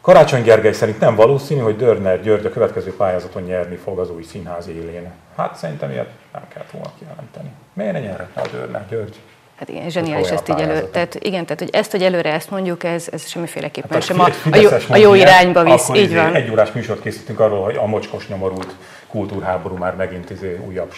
Karácsony 0.00 0.42
Gergely 0.42 0.72
szerint 0.72 1.00
nem 1.00 1.14
valószínű, 1.14 1.60
hogy 1.60 1.76
Dörner 1.76 2.22
György 2.22 2.46
a 2.46 2.50
következő 2.50 2.96
pályázaton 2.96 3.42
nyerni 3.42 3.76
fog 3.76 3.98
az 3.98 4.10
új 4.10 4.22
színház 4.22 4.68
élén. 4.68 5.10
Hát 5.36 5.56
szerintem 5.56 5.90
ilyet 5.90 6.10
nem 6.32 6.42
kellett 6.48 6.70
volna 6.70 6.92
kijelenteni. 6.98 7.50
Miért 7.72 7.92
ne 7.92 8.00
nyerhetne 8.00 8.42
a 8.42 8.46
Dörner 8.52 8.86
György? 8.90 9.20
Hát 9.58 9.68
igen, 9.68 9.90
zseniális 9.90 10.28
ezt 10.28 10.48
így 10.48 10.60
elő. 10.60 10.88
Tehát 10.90 11.14
igen, 11.14 11.44
tehát 11.44 11.58
hogy 11.58 11.70
ezt, 11.72 11.90
hogy 11.90 12.02
előre 12.02 12.32
ezt 12.32 12.50
mondjuk, 12.50 12.84
ez, 12.84 13.08
ez 13.12 13.26
semmiféleképpen 13.26 13.90
hát 13.90 14.02
sem 14.02 14.20
a, 14.20 14.28
a, 14.50 14.56
jó, 14.56 14.68
a 14.88 14.96
jó 14.96 15.14
irányba 15.14 15.62
visz. 15.62 15.88
Így 15.88 15.96
izé 16.02 16.14
van. 16.14 16.34
Egy 16.34 16.50
órás 16.50 16.72
műsort 16.72 17.02
készítünk 17.02 17.40
arról, 17.40 17.64
hogy 17.64 17.76
a 17.76 17.86
mocskos 17.86 18.28
nyomorult 18.28 18.74
kultúrháború 19.12 19.76
már 19.76 19.96
megint 19.96 20.30
izé 20.30 20.60
újabb 20.66 20.92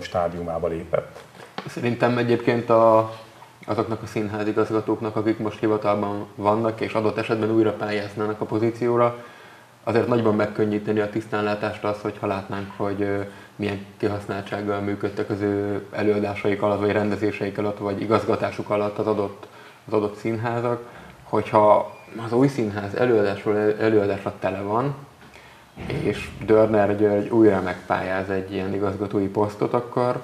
stádiumába 0.00 0.68
lépett. 0.68 1.22
Szerintem 1.66 2.18
egyébként 2.18 2.70
a, 2.70 3.12
azoknak 3.66 4.02
a 4.02 4.06
színházigazgatóknak, 4.06 5.16
akik 5.16 5.38
most 5.38 5.60
hivatalban 5.60 6.26
vannak, 6.34 6.80
és 6.80 6.92
adott 6.92 7.16
esetben 7.18 7.50
újra 7.50 7.72
pályáznának 7.72 8.40
a 8.40 8.44
pozícióra, 8.44 9.24
azért 9.84 10.06
nagyban 10.06 10.34
megkönnyíteni 10.34 11.00
a 11.00 11.10
tisztánlátást 11.10 11.84
az, 11.84 12.00
hogyha 12.00 12.26
látnánk, 12.26 12.70
hogy 12.76 13.28
milyen 13.56 13.86
kihasználtsággal 13.96 14.80
működtek 14.80 15.30
az 15.30 15.40
ő 15.40 15.86
előadásaik 15.92 16.62
alatt, 16.62 16.80
vagy 16.80 16.92
rendezéseik 16.92 17.58
alatt, 17.58 17.78
vagy 17.78 18.00
igazgatásuk 18.00 18.70
alatt 18.70 18.98
az 18.98 19.06
adott, 19.06 19.46
az 19.86 19.92
adott 19.92 20.16
színházak, 20.16 20.88
hogyha 21.22 21.96
az 22.24 22.32
új 22.32 22.48
színház 22.48 22.94
előadásról 22.94 23.56
előadásra 23.56 24.34
tele 24.38 24.60
van, 24.60 24.94
és 25.86 26.28
Dörner 26.46 26.96
György 26.96 27.28
újra 27.28 27.60
megpályáz 27.60 28.30
egy 28.30 28.52
ilyen 28.52 28.74
igazgatói 28.74 29.26
posztot, 29.26 29.72
akkor 29.72 30.22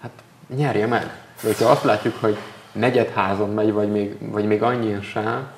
hát 0.00 0.10
nyerje 0.56 0.86
meg. 0.86 1.02
De 1.42 1.48
hogyha 1.48 1.70
azt 1.70 1.84
látjuk, 1.84 2.16
hogy 2.20 2.36
negyedházon 2.72 3.50
megy, 3.50 3.72
vagy 3.72 3.90
még, 3.90 4.30
vagy 4.30 4.46
még 4.46 4.62
annyian 4.62 5.02
sem, 5.02 5.48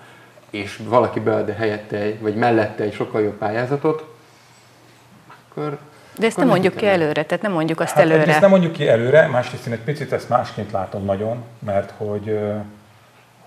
és 0.51 0.81
valaki 0.85 1.21
bead 1.21 1.51
helyette, 1.51 1.97
egy, 1.97 2.21
vagy 2.21 2.35
mellette 2.35 2.85
egy 2.85 2.95
sokkal 2.95 3.23
jobb 3.23 3.38
pályázatot, 3.38 4.05
akkor 5.29 5.79
de 6.18 6.27
ezt 6.27 6.37
nem 6.37 6.47
mondjuk 6.47 6.75
ki 6.77 6.87
előre, 6.87 7.25
tehát 7.25 7.42
nem 7.42 7.53
mondjuk 7.53 7.81
azt 7.81 7.95
hát 7.95 8.03
előre. 8.03 8.27
Ezt 8.27 8.40
nem 8.40 8.51
mondjuk 8.51 8.73
ki 8.73 8.88
előre, 8.88 9.27
másrészt 9.27 9.66
én 9.66 9.73
egy 9.73 9.81
picit 9.81 10.12
ezt 10.12 10.29
másként 10.29 10.71
látom 10.71 11.05
nagyon, 11.05 11.45
mert 11.59 11.92
hogy, 11.97 12.38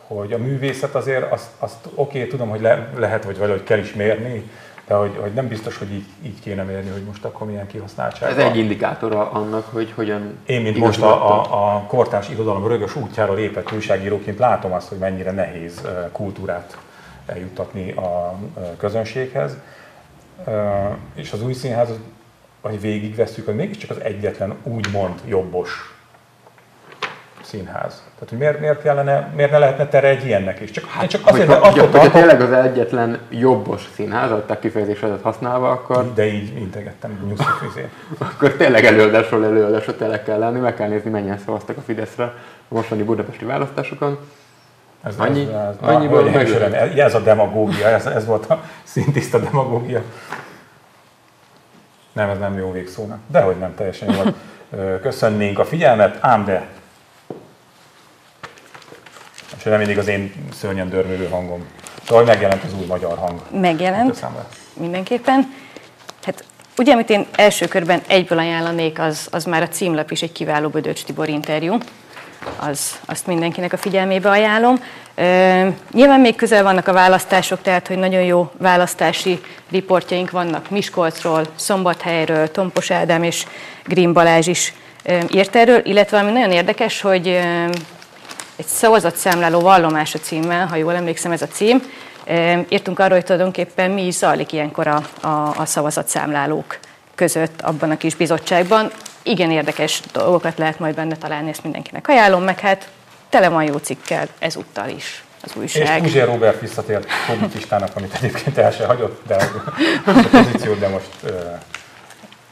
hogy 0.07 0.33
a 0.33 0.37
művészet 0.37 0.95
azért 0.95 1.31
azt, 1.31 1.47
azt 1.59 1.85
oké, 1.95 2.17
okay, 2.17 2.29
tudom, 2.29 2.49
hogy 2.49 2.61
le, 2.61 2.89
lehet, 2.95 3.23
vagy 3.23 3.37
valahogy 3.37 3.63
kell 3.63 3.77
is 3.77 3.93
mérni, 3.93 4.49
de 4.87 4.93
hogy, 4.93 5.17
hogy 5.21 5.33
nem 5.33 5.47
biztos, 5.47 5.77
hogy 5.77 5.91
így, 5.91 6.05
így 6.23 6.39
kéne 6.39 6.63
mérni, 6.63 6.89
hogy 6.89 7.03
most 7.03 7.25
akkor 7.25 7.47
milyen 7.47 7.67
kihasználtság 7.67 8.31
Ez 8.31 8.37
egy 8.37 8.57
indikátora 8.57 9.31
annak, 9.31 9.65
hogy 9.71 9.91
hogyan... 9.95 10.37
Én, 10.45 10.61
mint 10.61 10.77
most 10.77 11.01
a, 11.01 11.39
a, 11.39 11.75
a 11.75 11.81
kortárs 11.87 12.29
irodalom 12.29 12.67
rögös 12.67 12.95
útjára 12.95 13.33
lépett 13.33 13.71
újságíróként 13.71 14.39
látom 14.39 14.73
azt, 14.73 14.87
hogy 14.87 14.97
mennyire 14.97 15.31
nehéz 15.31 15.81
kultúrát 16.11 16.77
eljuttatni 17.25 17.91
a 17.91 18.35
közönséghez. 18.77 19.57
És 21.15 21.31
az 21.31 21.43
új 21.43 21.53
színház, 21.53 21.89
hogy 22.61 22.81
végigveszünk, 22.81 23.45
hogy 23.45 23.55
mégiscsak 23.55 23.89
az 23.89 24.01
egyetlen 24.01 24.55
úgymond 24.63 25.21
jobbos 25.27 25.94
színház. 27.55 28.03
Tehát, 28.13 28.29
hogy 28.29 28.37
miért, 28.37 28.59
miért, 28.59 28.81
kellene, 28.81 29.31
miért 29.35 29.51
ne 29.51 29.57
lehetne 29.57 29.87
tere 29.87 30.07
egy 30.07 30.25
ilyennek 30.25 30.59
is? 30.59 30.71
Csak, 30.71 30.85
hát, 30.85 31.09
csak 31.09 31.21
azért, 31.27 31.47
hogyha, 31.47 31.65
hogyha, 31.65 31.99
hogyha 31.99 32.11
tényleg 32.11 32.41
az 32.41 32.51
egyetlen 32.51 33.19
jobbos 33.29 33.89
színház, 33.95 34.31
a 34.31 34.45
te 34.45 34.59
kifejezésedet 34.59 35.21
használva, 35.21 35.69
akkor... 35.69 36.13
De 36.13 36.25
így 36.25 36.57
integettem, 36.57 37.19
nyuszifizé. 37.27 37.89
akkor 38.33 38.53
tényleg 38.53 38.85
előadásról 38.85 39.45
előadásra 39.45 39.95
tele 39.95 40.23
kell 40.23 40.39
lenni, 40.39 40.59
meg 40.59 40.75
kell 40.75 40.87
nézni, 40.87 41.09
mennyien 41.09 41.37
szavaztak 41.37 41.77
a 41.77 41.81
Fideszre 41.81 42.23
a 42.23 42.33
mostani 42.67 43.03
budapesti 43.03 43.45
választásokon. 43.45 44.17
Ez, 45.03 45.15
annyi, 45.17 45.41
ez, 45.41 45.47
ez, 45.47 45.75
annyiból 45.81 46.23
meg 46.23 46.49
ez 46.97 47.15
a 47.15 47.19
demagógia, 47.19 47.87
ez, 47.87 48.05
ez 48.05 48.25
volt 48.25 48.45
a 48.45 48.63
szintiszta 48.83 49.39
demagógia. 49.39 50.01
Nem, 52.13 52.29
ez 52.29 52.37
nem 52.37 52.57
jó 52.57 52.71
végszónak. 52.71 53.19
Dehogy 53.27 53.57
nem, 53.57 53.75
teljesen 53.75 54.13
jó. 54.13 54.31
Köszönnénk 55.01 55.59
a 55.59 55.65
figyelmet, 55.65 56.17
ám 56.19 56.45
de 56.45 56.67
és 59.65 59.71
nem 59.71 59.79
mindig 59.79 59.97
az 59.97 60.07
én 60.07 60.33
szörnyen 60.59 60.89
dörmölő 60.89 61.27
hangom. 61.27 61.65
Szóval 62.07 62.23
megjelent 62.23 62.63
az 62.63 62.73
új 62.79 62.85
magyar 62.85 63.17
hang. 63.17 63.41
Megjelent, 63.61 64.25
mindenképpen. 64.73 65.53
Hát 66.23 66.43
ugye, 66.77 66.93
amit 66.93 67.09
én 67.09 67.25
első 67.35 67.67
körben 67.67 68.01
egyből 68.07 68.37
ajánlanék, 68.37 68.99
az, 68.99 69.27
az 69.31 69.45
már 69.45 69.61
a 69.61 69.67
címlap 69.67 70.11
is 70.11 70.21
egy 70.21 70.31
kiváló 70.31 70.69
Bödöcs 70.69 71.03
Tibor 71.03 71.29
interjú. 71.29 71.77
Az, 72.59 72.99
azt 73.05 73.27
mindenkinek 73.27 73.73
a 73.73 73.77
figyelmébe 73.77 74.29
ajánlom. 74.29 74.83
E, 75.15 75.73
nyilván 75.91 76.19
még 76.19 76.35
közel 76.35 76.63
vannak 76.63 76.87
a 76.87 76.93
választások, 76.93 77.61
tehát 77.61 77.87
hogy 77.87 77.97
nagyon 77.97 78.21
jó 78.21 78.51
választási 78.57 79.41
riportjaink 79.71 80.31
vannak 80.31 80.69
Miskolcról, 80.69 81.45
Szombathelyről, 81.55 82.51
Tompos 82.51 82.91
Ádám 82.91 83.23
és 83.23 83.45
Green 83.85 84.13
Balázs 84.13 84.47
is 84.47 84.73
e, 85.03 85.23
írt 85.29 85.55
erről, 85.55 85.81
illetve 85.83 86.19
ami 86.19 86.31
nagyon 86.31 86.51
érdekes, 86.51 87.01
hogy 87.01 87.27
e, 87.27 87.69
egy 88.55 88.65
szavazatszámláló 88.65 89.59
vallomása 89.59 90.19
címmel, 90.19 90.67
ha 90.67 90.75
jól 90.75 90.95
emlékszem 90.95 91.31
ez 91.31 91.41
a 91.41 91.47
cím. 91.47 91.81
Írtunk 92.69 92.99
arról, 92.99 93.15
hogy 93.15 93.25
tulajdonképpen 93.25 93.91
mi 93.91 94.05
is 94.05 94.13
zajlik 94.13 94.51
ilyenkor 94.51 94.87
a, 94.87 95.01
a, 95.21 95.53
a 95.57 95.65
szavazatszámlálók 95.65 96.79
között 97.15 97.61
abban 97.61 97.91
a 97.91 97.97
kis 97.97 98.15
bizottságban. 98.15 98.91
Igen 99.23 99.51
érdekes 99.51 100.01
dolgokat 100.11 100.57
lehet 100.57 100.79
majd 100.79 100.95
benne 100.95 101.15
találni, 101.15 101.49
ezt 101.49 101.63
mindenkinek 101.63 102.07
ajánlom, 102.07 102.43
meg 102.43 102.59
hát 102.59 102.87
tele 103.29 103.49
van 103.49 103.63
jó 103.63 103.77
cikkel 103.77 104.27
ezúttal 104.39 104.89
is 104.89 105.23
az 105.41 105.51
újság. 105.55 105.97
És 105.97 106.11
Puzsér 106.11 106.25
Robert 106.25 106.59
visszatért 106.59 107.07
publicistának, 107.27 107.95
amit 107.95 108.13
egyébként 108.13 108.57
el 108.57 108.71
se 108.71 108.85
hagyott, 108.85 109.21
de 109.27 109.35
a 110.05 110.27
pozíció, 110.31 110.73
de 110.73 110.87
most 110.87 111.09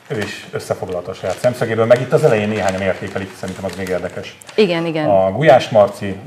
ő 0.07 0.17
is 0.17 0.47
összefoglalta 0.51 1.11
a 1.11 1.13
saját 1.13 1.37
szemszögéből, 1.37 1.85
meg 1.85 2.01
itt 2.01 2.13
az 2.13 2.23
elején 2.23 2.47
néhányan 2.47 2.81
értékelik, 2.81 3.35
szerintem 3.39 3.65
az 3.65 3.75
még 3.75 3.87
érdekes. 3.87 4.37
Igen, 4.55 4.85
igen. 4.85 5.09
A 5.09 5.31
Gulyás 5.31 5.69
Marci, 5.69 6.19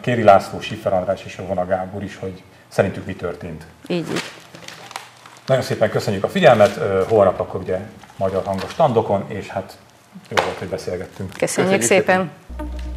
Kéri 0.00 0.22
László, 0.22 0.60
Siffer 0.60 0.92
András 0.92 1.24
és 1.24 1.36
Jovona 1.38 1.66
Gábor 1.66 2.02
is, 2.02 2.16
hogy 2.16 2.42
szerintük 2.68 3.06
mi 3.06 3.14
történt. 3.14 3.66
Így, 3.86 4.10
így. 4.10 4.22
Nagyon 5.46 5.62
szépen 5.62 5.90
köszönjük 5.90 6.24
a 6.24 6.28
figyelmet, 6.28 6.78
holnap 7.08 7.40
akkor 7.40 7.60
ugye 7.60 7.78
magyar 8.16 8.44
hangos 8.44 8.70
standokon, 8.70 9.24
és 9.28 9.48
hát 9.48 9.76
jó 10.28 10.44
volt, 10.44 10.58
hogy 10.58 10.68
beszélgettünk. 10.68 11.32
Köszönjük, 11.38 11.78
Köszönjük 11.78 11.82
szépen. 11.82 12.30
szépen. 12.56 12.93